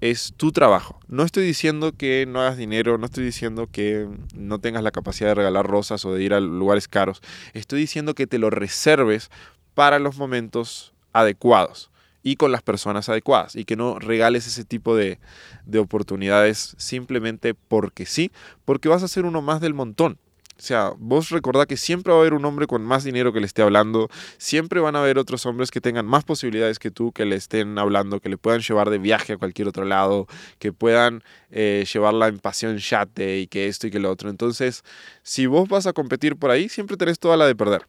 es 0.00 0.32
tu 0.36 0.52
trabajo. 0.52 0.98
No 1.08 1.22
estoy 1.22 1.44
diciendo 1.44 1.92
que 1.92 2.26
no 2.26 2.40
hagas 2.40 2.56
dinero, 2.56 2.98
no 2.98 3.06
estoy 3.06 3.24
diciendo 3.24 3.68
que 3.70 4.08
no 4.34 4.58
tengas 4.58 4.82
la 4.82 4.90
capacidad 4.90 5.30
de 5.30 5.34
regalar 5.34 5.66
rosas 5.66 6.04
o 6.04 6.14
de 6.14 6.22
ir 6.22 6.34
a 6.34 6.40
lugares 6.40 6.88
caros. 6.88 7.20
Estoy 7.52 7.80
diciendo 7.80 8.14
que 8.14 8.26
te 8.26 8.38
lo 8.38 8.50
reserves 8.50 9.30
para 9.74 9.98
los 9.98 10.16
momentos 10.16 10.94
adecuados 11.12 11.90
y 12.22 12.36
con 12.36 12.52
las 12.52 12.62
personas 12.62 13.08
adecuadas 13.08 13.56
y 13.56 13.64
que 13.64 13.76
no 13.76 13.98
regales 13.98 14.46
ese 14.46 14.64
tipo 14.64 14.96
de, 14.96 15.18
de 15.66 15.78
oportunidades 15.78 16.74
simplemente 16.78 17.54
porque 17.54 18.06
sí, 18.06 18.30
porque 18.64 18.88
vas 18.88 19.02
a 19.02 19.08
ser 19.08 19.24
uno 19.24 19.42
más 19.42 19.60
del 19.60 19.74
montón. 19.74 20.18
O 20.60 20.62
sea, 20.62 20.92
vos 20.98 21.30
recordá 21.30 21.64
que 21.64 21.78
siempre 21.78 22.12
va 22.12 22.18
a 22.18 22.20
haber 22.20 22.34
un 22.34 22.44
hombre 22.44 22.66
con 22.66 22.82
más 22.84 23.02
dinero 23.02 23.32
que 23.32 23.40
le 23.40 23.46
esté 23.46 23.62
hablando, 23.62 24.10
siempre 24.36 24.78
van 24.78 24.94
a 24.94 25.00
haber 25.00 25.16
otros 25.16 25.46
hombres 25.46 25.70
que 25.70 25.80
tengan 25.80 26.04
más 26.04 26.22
posibilidades 26.22 26.78
que 26.78 26.90
tú, 26.90 27.12
que 27.12 27.24
le 27.24 27.36
estén 27.36 27.78
hablando, 27.78 28.20
que 28.20 28.28
le 28.28 28.36
puedan 28.36 28.60
llevar 28.60 28.90
de 28.90 28.98
viaje 28.98 29.32
a 29.32 29.36
cualquier 29.38 29.68
otro 29.68 29.86
lado, 29.86 30.26
que 30.58 30.70
puedan 30.74 31.24
eh, 31.50 31.86
llevarla 31.90 32.28
en 32.28 32.40
pasión 32.40 32.76
yate 32.76 33.38
y 33.38 33.46
que 33.46 33.68
esto 33.68 33.86
y 33.86 33.90
que 33.90 34.00
lo 34.00 34.10
otro. 34.10 34.28
Entonces, 34.28 34.84
si 35.22 35.46
vos 35.46 35.66
vas 35.66 35.86
a 35.86 35.94
competir 35.94 36.36
por 36.36 36.50
ahí, 36.50 36.68
siempre 36.68 36.98
tenés 36.98 37.18
toda 37.18 37.38
la 37.38 37.46
de 37.46 37.56
perder, 37.56 37.86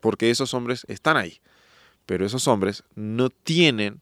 porque 0.00 0.30
esos 0.30 0.54
hombres 0.54 0.86
están 0.88 1.18
ahí, 1.18 1.42
pero 2.06 2.24
esos 2.24 2.48
hombres 2.48 2.84
no 2.94 3.28
tienen 3.28 4.00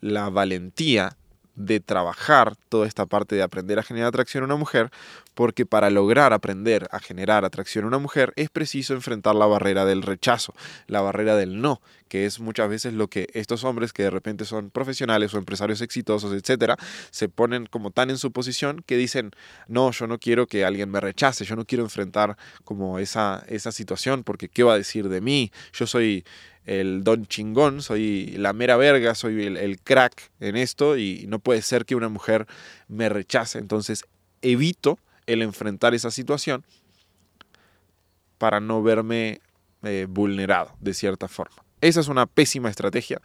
la 0.00 0.30
valentía 0.30 1.16
de 1.56 1.80
trabajar 1.80 2.56
toda 2.68 2.86
esta 2.86 3.06
parte 3.06 3.36
de 3.36 3.42
aprender 3.42 3.78
a 3.78 3.82
generar 3.82 4.08
atracción 4.08 4.42
a 4.42 4.46
una 4.46 4.56
mujer, 4.56 4.90
porque 5.34 5.66
para 5.66 5.90
lograr 5.90 6.32
aprender 6.32 6.88
a 6.90 7.00
generar 7.00 7.44
atracción 7.44 7.84
a 7.84 7.88
una 7.88 7.98
mujer 7.98 8.32
es 8.36 8.50
preciso 8.50 8.94
enfrentar 8.94 9.34
la 9.34 9.46
barrera 9.46 9.84
del 9.84 10.02
rechazo, 10.02 10.54
la 10.86 11.00
barrera 11.00 11.36
del 11.36 11.60
no, 11.60 11.80
que 12.08 12.26
es 12.26 12.38
muchas 12.40 12.68
veces 12.68 12.92
lo 12.94 13.08
que 13.08 13.28
estos 13.34 13.64
hombres 13.64 13.92
que 13.92 14.04
de 14.04 14.10
repente 14.10 14.44
son 14.44 14.70
profesionales 14.70 15.34
o 15.34 15.38
empresarios 15.38 15.80
exitosos, 15.80 16.32
etcétera, 16.32 16.76
se 17.10 17.28
ponen 17.28 17.66
como 17.66 17.90
tan 17.90 18.10
en 18.10 18.18
su 18.18 18.30
posición 18.32 18.82
que 18.86 18.96
dicen, 18.96 19.32
"No, 19.68 19.90
yo 19.90 20.06
no 20.06 20.18
quiero 20.18 20.46
que 20.46 20.64
alguien 20.64 20.90
me 20.90 21.00
rechace, 21.00 21.44
yo 21.44 21.56
no 21.56 21.64
quiero 21.64 21.84
enfrentar 21.84 22.36
como 22.64 22.98
esa 22.98 23.44
esa 23.48 23.72
situación 23.72 24.22
porque 24.24 24.48
qué 24.48 24.62
va 24.62 24.74
a 24.74 24.78
decir 24.78 25.08
de 25.08 25.20
mí? 25.20 25.50
Yo 25.72 25.86
soy 25.86 26.24
el 26.66 27.04
don 27.04 27.26
chingón, 27.26 27.82
soy 27.82 28.34
la 28.38 28.52
mera 28.52 28.76
verga, 28.76 29.14
soy 29.14 29.44
el, 29.44 29.80
crack 29.80 30.30
en 30.40 30.56
esto 30.56 30.96
y 30.96 31.26
no 31.28 31.38
puede 31.38 31.62
ser 31.62 31.84
que 31.84 31.94
una 31.94 32.08
mujer 32.08 32.46
me 32.88 33.08
rechace. 33.08 33.58
Entonces 33.58 34.04
evito 34.42 34.98
el 35.26 35.42
enfrentar 35.42 35.94
esa 35.94 36.10
situación 36.10 36.64
para 38.38 38.60
no 38.60 38.82
verme 38.82 39.40
eh, 39.82 40.06
vulnerado 40.08 40.74
de 40.80 40.94
cierta 40.94 41.28
forma. 41.28 41.56
Esa 41.80 42.00
es 42.00 42.08
una 42.08 42.26
pésima 42.26 42.70
estrategia 42.70 43.20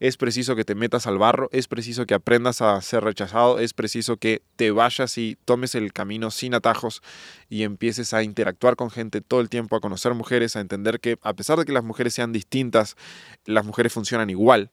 es 0.00 0.16
preciso 0.16 0.56
que 0.56 0.64
te 0.64 0.74
metas 0.74 1.06
al 1.06 1.18
barro, 1.18 1.48
es 1.52 1.68
preciso 1.68 2.06
que 2.06 2.14
aprendas 2.14 2.62
a 2.62 2.80
ser 2.80 3.04
rechazado, 3.04 3.58
es 3.58 3.72
preciso 3.72 4.16
que 4.16 4.42
te 4.56 4.70
vayas 4.70 5.16
y 5.18 5.36
tomes 5.44 5.74
el 5.74 5.92
camino 5.92 6.30
sin 6.30 6.54
atajos 6.54 7.02
y 7.48 7.62
empieces 7.62 8.14
a 8.14 8.22
interactuar 8.22 8.76
con 8.76 8.90
gente 8.90 9.20
todo 9.20 9.40
el 9.40 9.48
tiempo, 9.48 9.76
a 9.76 9.80
conocer 9.80 10.14
mujeres, 10.14 10.56
a 10.56 10.60
entender 10.60 11.00
que 11.00 11.18
a 11.22 11.34
pesar 11.34 11.58
de 11.58 11.64
que 11.64 11.72
las 11.72 11.84
mujeres 11.84 12.14
sean 12.14 12.32
distintas, 12.32 12.96
las 13.44 13.64
mujeres 13.64 13.92
funcionan 13.92 14.30
igual 14.30 14.70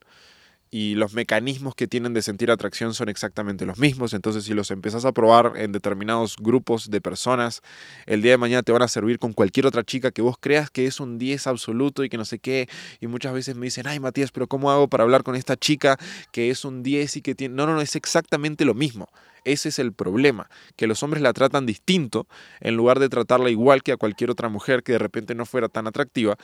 y 0.74 0.96
los 0.96 1.14
mecanismos 1.14 1.76
que 1.76 1.86
tienen 1.86 2.14
de 2.14 2.22
sentir 2.22 2.50
atracción 2.50 2.94
son 2.94 3.10
exactamente 3.10 3.66
los 3.66 3.78
mismos. 3.78 4.14
Entonces, 4.14 4.46
si 4.46 4.54
los 4.54 4.72
empezás 4.72 5.04
a 5.04 5.12
probar 5.12 5.54
en 5.58 5.74
determinados 5.74 6.38
grupos 6.38 6.90
de 6.90 7.02
personas, 7.02 7.62
el 8.06 8.22
día 8.22 8.32
de 8.32 8.38
mañana 8.38 8.64
te 8.64 8.72
van 8.72 8.82
a 8.82 8.88
servir 8.88 9.20
con 9.20 9.34
cualquier 9.34 9.66
otra 9.66 9.84
chica 9.84 10.12
que 10.12 10.22
vos 10.22 10.38
creas 10.40 10.72
que 10.72 10.88
es 10.88 11.02
un 11.02 11.18
10 11.18 11.46
absoluto 11.48 12.06
y 12.06 12.10
que 12.10 12.18
no 12.18 12.24
sé 12.24 12.40
qué. 12.40 12.70
Y 13.02 13.08
muchas 13.08 13.34
veces 13.34 13.56
me 13.58 13.66
dicen, 13.66 13.86
ay 13.86 14.00
Matías, 14.00 14.32
pero 14.32 14.48
¿cómo 14.48 14.72
hago 14.72 14.88
para 14.88 15.04
hablar 15.04 15.24
con 15.24 15.36
esta 15.36 15.58
chica 15.58 15.98
que 16.32 16.50
es 16.50 16.64
un 16.64 16.84
10 16.84 17.18
y 17.18 17.22
que 17.22 17.36
tiene... 17.36 17.54
No, 17.54 17.66
no, 17.66 17.74
no, 17.74 17.82
es 17.82 17.98
exactamente 17.98 18.64
lo 18.64 18.74
mismo. 18.74 19.10
Ese 19.44 19.70
es 19.70 19.80
el 19.80 19.92
problema, 19.92 20.50
que 20.78 20.88
los 20.88 21.04
hombres 21.04 21.22
la 21.22 21.34
tratan 21.34 21.66
distinto 21.66 22.28
en 22.62 22.78
lugar 22.78 23.00
de 23.00 23.10
tratarla 23.10 23.50
igual 23.50 23.82
que 23.84 23.92
a 23.92 23.98
cualquier 23.98 24.30
otra 24.30 24.50
mujer 24.50 24.84
que 24.84 24.94
de 24.94 25.00
repente 25.00 25.36
no 25.36 25.46
fuera 25.48 25.68
tan 25.68 25.88
atractiva 25.88 26.38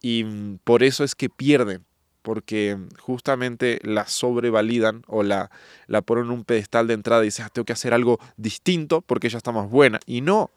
y 0.00 0.24
por 0.62 0.84
eso 0.84 1.02
es 1.02 1.16
que 1.16 1.28
pierden 1.28 1.84
porque 2.24 2.78
justamente 2.98 3.80
la 3.82 4.06
sobrevalidan 4.08 5.02
o 5.08 5.22
la, 5.22 5.50
la 5.86 6.00
ponen 6.00 6.24
en 6.24 6.30
un 6.30 6.44
pedestal 6.44 6.86
de 6.86 6.94
entrada 6.94 7.22
y 7.22 7.26
dicen, 7.26 7.44
ah, 7.44 7.50
tengo 7.52 7.66
que 7.66 7.74
hacer 7.74 7.92
algo 7.92 8.18
distinto 8.38 9.02
porque 9.02 9.26
ella 9.26 9.36
está 9.36 9.52
más 9.52 9.68
buena. 9.68 10.00
Y 10.06 10.22
no, 10.22 10.50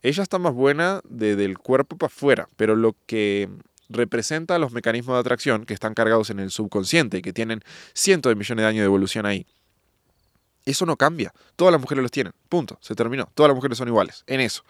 ella 0.00 0.22
está 0.22 0.38
más 0.38 0.54
buena 0.54 1.02
desde 1.06 1.44
el 1.44 1.58
cuerpo 1.58 1.98
para 1.98 2.06
afuera, 2.06 2.48
pero 2.56 2.74
lo 2.74 2.96
que 3.04 3.50
representa 3.90 4.58
los 4.58 4.72
mecanismos 4.72 5.16
de 5.16 5.20
atracción 5.20 5.66
que 5.66 5.74
están 5.74 5.92
cargados 5.92 6.30
en 6.30 6.40
el 6.40 6.50
subconsciente 6.50 7.18
y 7.18 7.22
que 7.22 7.34
tienen 7.34 7.60
cientos 7.92 8.30
de 8.30 8.36
millones 8.36 8.62
de 8.62 8.68
años 8.70 8.80
de 8.80 8.86
evolución 8.86 9.26
ahí, 9.26 9.46
eso 10.64 10.86
no 10.86 10.96
cambia. 10.96 11.34
Todas 11.54 11.70
las 11.70 11.82
mujeres 11.82 12.00
los 12.00 12.10
tienen. 12.10 12.32
Punto. 12.48 12.78
Se 12.80 12.94
terminó. 12.94 13.30
Todas 13.34 13.50
las 13.50 13.56
mujeres 13.56 13.76
son 13.76 13.88
iguales. 13.88 14.24
En 14.26 14.40
eso. 14.40 14.64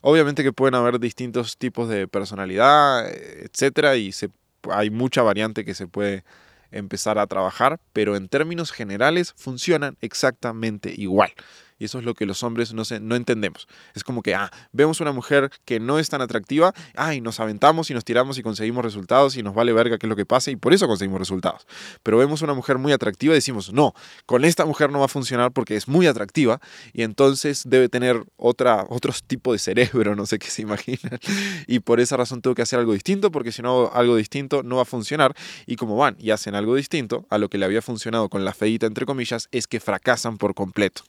Obviamente 0.00 0.42
que 0.42 0.54
pueden 0.54 0.74
haber 0.74 0.98
distintos 0.98 1.58
tipos 1.58 1.86
de 1.90 2.08
personalidad, 2.08 3.06
etcétera, 3.10 3.96
y 3.96 4.12
se 4.12 4.30
hay 4.70 4.90
mucha 4.90 5.22
variante 5.22 5.64
que 5.64 5.74
se 5.74 5.86
puede 5.86 6.24
empezar 6.70 7.18
a 7.18 7.26
trabajar, 7.26 7.80
pero 7.92 8.16
en 8.16 8.28
términos 8.28 8.72
generales 8.72 9.34
funcionan 9.36 9.96
exactamente 10.00 10.92
igual. 10.96 11.32
Y 11.80 11.86
eso 11.86 11.98
es 11.98 12.04
lo 12.04 12.14
que 12.14 12.26
los 12.26 12.42
hombres 12.42 12.74
no, 12.74 12.82
no 13.00 13.16
entendemos. 13.16 13.66
Es 13.94 14.04
como 14.04 14.22
que, 14.22 14.34
ah, 14.34 14.50
vemos 14.70 15.00
una 15.00 15.12
mujer 15.12 15.50
que 15.64 15.80
no 15.80 15.98
es 15.98 16.10
tan 16.10 16.20
atractiva, 16.20 16.74
ah, 16.94 17.14
y 17.14 17.22
nos 17.22 17.40
aventamos 17.40 17.90
y 17.90 17.94
nos 17.94 18.04
tiramos 18.04 18.36
y 18.38 18.42
conseguimos 18.42 18.84
resultados 18.84 19.36
y 19.36 19.42
nos 19.42 19.54
vale 19.54 19.72
verga 19.72 19.96
qué 19.96 20.06
es 20.06 20.10
lo 20.10 20.14
que 20.14 20.26
pasa 20.26 20.50
y 20.50 20.56
por 20.56 20.74
eso 20.74 20.86
conseguimos 20.86 21.18
resultados. 21.18 21.66
Pero 22.02 22.18
vemos 22.18 22.42
una 22.42 22.52
mujer 22.52 22.76
muy 22.76 22.92
atractiva 22.92 23.32
y 23.32 23.36
decimos, 23.36 23.72
no, 23.72 23.94
con 24.26 24.44
esta 24.44 24.66
mujer 24.66 24.90
no 24.90 24.98
va 24.98 25.06
a 25.06 25.08
funcionar 25.08 25.52
porque 25.52 25.74
es 25.74 25.88
muy 25.88 26.06
atractiva 26.06 26.60
y 26.92 27.02
entonces 27.02 27.62
debe 27.66 27.88
tener 27.88 28.24
otra, 28.36 28.84
otro 28.90 29.14
tipo 29.26 29.54
de 29.54 29.58
cerebro, 29.58 30.14
no 30.14 30.26
sé 30.26 30.38
qué 30.38 30.50
se 30.50 30.62
imaginan. 30.62 31.18
Y 31.66 31.80
por 31.80 31.98
esa 32.00 32.18
razón 32.18 32.42
tengo 32.42 32.54
que 32.54 32.62
hacer 32.62 32.78
algo 32.78 32.92
distinto 32.92 33.30
porque 33.30 33.52
si 33.52 33.62
no 33.62 33.70
hago 33.70 33.94
algo 33.94 34.16
distinto 34.16 34.62
no 34.62 34.76
va 34.76 34.82
a 34.82 34.84
funcionar. 34.84 35.34
Y 35.66 35.76
como 35.76 35.96
van 35.96 36.16
y 36.18 36.30
hacen 36.30 36.54
algo 36.54 36.74
distinto 36.74 37.26
a 37.30 37.38
lo 37.38 37.48
que 37.48 37.56
le 37.56 37.64
había 37.64 37.80
funcionado 37.80 38.28
con 38.28 38.44
la 38.44 38.52
feita, 38.52 38.86
entre 38.86 39.06
comillas, 39.06 39.48
es 39.50 39.66
que 39.66 39.80
fracasan 39.80 40.36
por 40.36 40.54
completo 40.54 41.04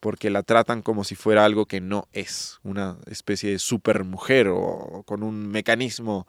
porque 0.00 0.30
la 0.30 0.42
tratan 0.42 0.82
como 0.82 1.04
si 1.04 1.14
fuera 1.14 1.44
algo 1.44 1.66
que 1.66 1.80
no 1.80 2.08
es, 2.12 2.58
una 2.62 2.96
especie 3.06 3.52
de 3.52 3.58
supermujer 3.58 4.48
o 4.48 5.04
con 5.06 5.22
un 5.22 5.48
mecanismo 5.48 6.26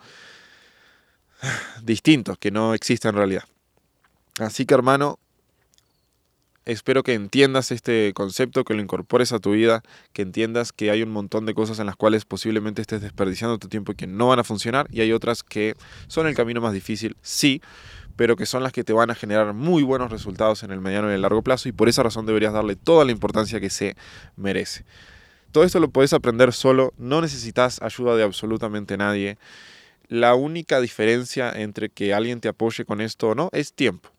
distinto 1.82 2.36
que 2.36 2.52
no 2.52 2.74
existe 2.74 3.08
en 3.08 3.16
realidad. 3.16 3.44
Así 4.40 4.66
que 4.66 4.74
hermano, 4.74 5.20
Espero 6.66 7.02
que 7.02 7.16
entiendas 7.16 7.72
este 7.72 8.14
concepto, 8.14 8.64
que 8.64 8.76
lo 8.76 8.84
incorpores 8.84 9.32
a 9.32 9.40
tu 9.40 9.52
vida, 9.52 9.82
que 10.14 10.22
entiendas 10.22 10.72
que 10.72 10.92
hay 10.92 11.02
un 11.02 11.10
montón 11.10 11.48
de 11.48 11.56
cosas 11.56 11.80
en 11.80 11.88
las 11.88 11.96
cuales 11.96 12.24
posiblemente 12.24 12.84
estés 12.84 13.02
desperdiciando 13.02 13.58
tu 13.58 13.68
tiempo 13.68 13.92
y 13.92 13.96
que 13.96 14.06
no 14.06 14.28
van 14.28 14.38
a 14.38 14.44
funcionar 14.44 14.88
y 14.92 15.02
hay 15.02 15.12
otras 15.12 15.42
que 15.42 15.76
son 16.08 16.28
el 16.28 16.36
camino 16.36 16.62
más 16.62 16.74
difícil, 16.74 17.18
sí, 17.24 17.64
pero 18.22 18.36
que 18.36 18.46
son 18.46 18.62
las 18.62 18.72
que 18.72 18.84
te 18.84 18.94
van 18.94 19.10
a 19.10 19.16
generar 19.16 19.52
muy 19.56 19.82
buenos 19.82 20.12
resultados 20.12 20.62
en 20.62 20.70
el 20.70 20.80
mediano 20.80 21.10
y 21.10 21.16
el 21.16 21.24
largo 21.24 21.42
plazo 21.42 21.68
y 21.70 21.72
por 21.72 21.90
esa 21.90 22.04
razón 22.04 22.28
deberías 22.28 22.54
darle 22.54 22.76
toda 22.76 23.04
la 23.04 23.12
importancia 23.12 23.60
que 23.60 23.72
se 23.72 23.96
merece. 24.36 24.86
Todo 25.52 25.64
esto 25.64 25.80
lo 25.80 25.90
puedes 25.90 26.14
aprender 26.14 26.54
solo, 26.54 26.94
no 27.00 27.20
necesitas 27.20 27.82
ayuda 27.82 28.16
de 28.16 28.22
absolutamente 28.22 28.96
nadie. 28.96 29.40
La 30.08 30.36
única 30.36 30.80
diferencia 30.80 31.52
entre 31.52 31.90
que 31.90 32.14
alguien 32.14 32.42
te 32.42 32.48
apoye 32.48 32.86
con 32.86 33.02
esto 33.02 33.30
o 33.30 33.34
no 33.34 33.50
es 33.54 33.74
tiempo. 33.74 34.12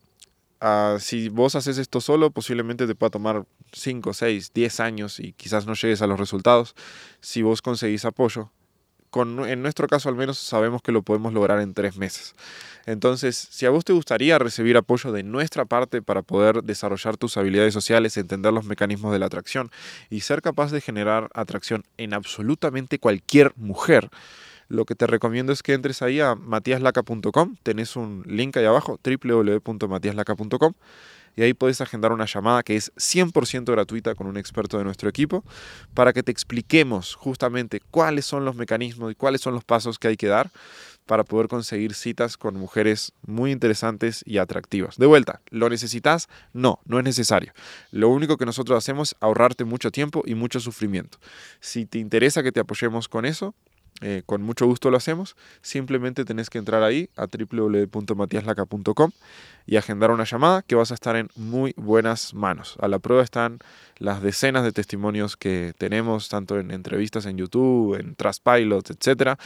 Ah, 0.59 0.97
si 0.99 1.29
vos 1.29 1.55
haces 1.55 1.77
esto 1.77 2.01
solo, 2.01 2.29
posiblemente 2.29 2.85
te 2.85 2.95
pueda 2.95 3.11
tomar 3.11 3.45
5, 3.71 4.13
6, 4.13 4.51
10 4.53 4.79
años 4.81 5.21
y 5.21 5.31
quizás 5.31 5.65
no 5.65 5.75
llegues 5.75 6.01
a 6.01 6.07
los 6.07 6.19
resultados. 6.19 6.75
Si 7.21 7.41
vos 7.41 7.61
conseguís 7.61 8.03
apoyo, 8.03 8.51
en 9.21 9.61
nuestro 9.61 9.87
caso 9.87 10.09
al 10.09 10.15
menos 10.15 10.39
sabemos 10.39 10.81
que 10.81 10.91
lo 10.91 11.03
podemos 11.03 11.33
lograr 11.33 11.59
en 11.59 11.73
tres 11.73 11.97
meses. 11.97 12.35
Entonces, 12.85 13.35
si 13.37 13.65
a 13.65 13.69
vos 13.69 13.85
te 13.85 13.93
gustaría 13.93 14.39
recibir 14.39 14.75
apoyo 14.75 15.11
de 15.11 15.23
nuestra 15.23 15.65
parte 15.65 16.01
para 16.01 16.21
poder 16.21 16.63
desarrollar 16.63 17.15
tus 17.17 17.37
habilidades 17.37 17.73
sociales, 17.73 18.17
entender 18.17 18.51
los 18.51 18.65
mecanismos 18.65 19.13
de 19.13 19.19
la 19.19 19.27
atracción 19.27 19.71
y 20.09 20.21
ser 20.21 20.41
capaz 20.41 20.71
de 20.71 20.81
generar 20.81 21.29
atracción 21.33 21.83
en 21.97 22.13
absolutamente 22.13 22.99
cualquier 22.99 23.53
mujer, 23.55 24.09
lo 24.67 24.85
que 24.85 24.95
te 24.95 25.07
recomiendo 25.07 25.53
es 25.53 25.61
que 25.61 25.73
entres 25.73 26.01
ahí 26.01 26.19
a 26.19 26.35
matiaslaca.com, 26.35 27.55
tenés 27.63 27.95
un 27.95 28.23
link 28.25 28.57
ahí 28.57 28.65
abajo, 28.65 28.99
www.matiaslaca.com 29.03 30.73
y 31.35 31.41
ahí 31.41 31.53
puedes 31.53 31.81
agendar 31.81 32.11
una 32.11 32.25
llamada 32.25 32.63
que 32.63 32.75
es 32.75 32.91
100% 32.95 33.71
gratuita 33.71 34.15
con 34.15 34.27
un 34.27 34.37
experto 34.37 34.77
de 34.77 34.83
nuestro 34.83 35.09
equipo 35.09 35.43
para 35.93 36.13
que 36.13 36.23
te 36.23 36.31
expliquemos 36.31 37.15
justamente 37.15 37.81
cuáles 37.91 38.25
son 38.25 38.45
los 38.45 38.55
mecanismos 38.55 39.11
y 39.11 39.15
cuáles 39.15 39.41
son 39.41 39.53
los 39.53 39.63
pasos 39.63 39.99
que 39.99 40.09
hay 40.09 40.17
que 40.17 40.27
dar 40.27 40.49
para 41.05 41.23
poder 41.23 41.47
conseguir 41.47 41.93
citas 41.93 42.37
con 42.37 42.55
mujeres 42.55 43.13
muy 43.25 43.51
interesantes 43.51 44.23
y 44.25 44.37
atractivas. 44.37 44.97
De 44.97 45.05
vuelta, 45.05 45.41
¿lo 45.49 45.69
necesitas? 45.69 46.29
No, 46.53 46.79
no 46.85 46.97
es 46.97 47.03
necesario. 47.03 47.53
Lo 47.91 48.09
único 48.09 48.37
que 48.37 48.45
nosotros 48.45 48.77
hacemos 48.77 49.09
es 49.09 49.15
ahorrarte 49.19 49.65
mucho 49.65 49.91
tiempo 49.91 50.23
y 50.25 50.35
mucho 50.35 50.59
sufrimiento. 50.59 51.17
Si 51.59 51.85
te 51.85 51.99
interesa 51.99 52.43
que 52.43 52.51
te 52.51 52.61
apoyemos 52.61 53.09
con 53.09 53.25
eso, 53.25 53.53
eh, 54.03 54.21
con 54.25 54.41
mucho 54.43 54.65
gusto 54.65 54.91
lo 54.91 54.97
hacemos. 54.97 55.35
Simplemente 55.61 56.25
tenés 56.25 56.49
que 56.49 56.57
entrar 56.57 56.83
ahí 56.83 57.09
a 57.15 57.27
www.matiaslaca.com 57.27 59.11
y 59.65 59.77
agendar 59.77 60.11
una 60.11 60.25
llamada 60.25 60.61
que 60.61 60.75
vas 60.75 60.91
a 60.91 60.93
estar 60.93 61.15
en 61.15 61.29
muy 61.35 61.73
buenas 61.77 62.33
manos. 62.33 62.75
A 62.81 62.87
la 62.87 62.99
prueba 62.99 63.23
están 63.23 63.59
las 63.97 64.21
decenas 64.21 64.63
de 64.63 64.73
testimonios 64.73 65.37
que 65.37 65.73
tenemos, 65.77 66.27
tanto 66.27 66.59
en 66.59 66.71
entrevistas 66.71 67.25
en 67.25 67.37
YouTube, 67.37 67.97
en 67.97 68.15
Trustpilot, 68.15 68.91
etcétera, 68.91 69.39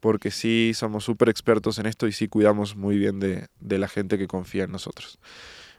porque 0.00 0.30
sí 0.30 0.72
somos 0.74 1.04
súper 1.04 1.28
expertos 1.28 1.78
en 1.78 1.86
esto 1.86 2.08
y 2.08 2.12
sí 2.12 2.26
cuidamos 2.26 2.74
muy 2.74 2.98
bien 2.98 3.20
de 3.20 3.78
la 3.78 3.88
gente 3.88 4.18
que 4.18 4.26
confía 4.26 4.64
en 4.64 4.72
nosotros. 4.72 5.18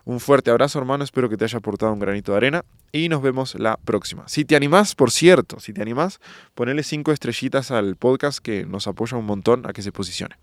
Un 0.06 0.20
fuerte 0.20 0.52
abrazo, 0.52 0.80
hermano. 0.80 1.04
Espero 1.04 1.30
que 1.30 1.38
te 1.38 1.46
haya 1.46 1.58
aportado 1.58 1.94
un 1.94 2.00
granito 2.00 2.32
de 2.32 2.38
arena. 2.38 2.66
Y 2.92 3.10
nos 3.10 3.22
vemos 3.22 3.56
la 3.56 3.78
próxima. 3.78 4.28
Si 4.28 4.46
te 4.46 4.56
animás, 4.56 4.96
por 4.96 5.12
cierto, 5.12 5.60
si 5.60 5.74
te 5.74 5.82
animás, 5.82 6.20
ponele 6.56 6.84
cinco 6.84 7.12
estrellitas 7.12 7.72
al 7.72 7.96
podcast 7.96 8.40
que 8.40 8.66
nos 8.66 8.88
apoya 8.88 9.18
un 9.18 9.26
montón 9.26 9.66
a 9.66 9.74
que 9.74 9.82
se 9.82 9.92
posicione. 9.92 10.36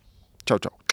Chao, 0.46 0.58
chao. 0.58 0.87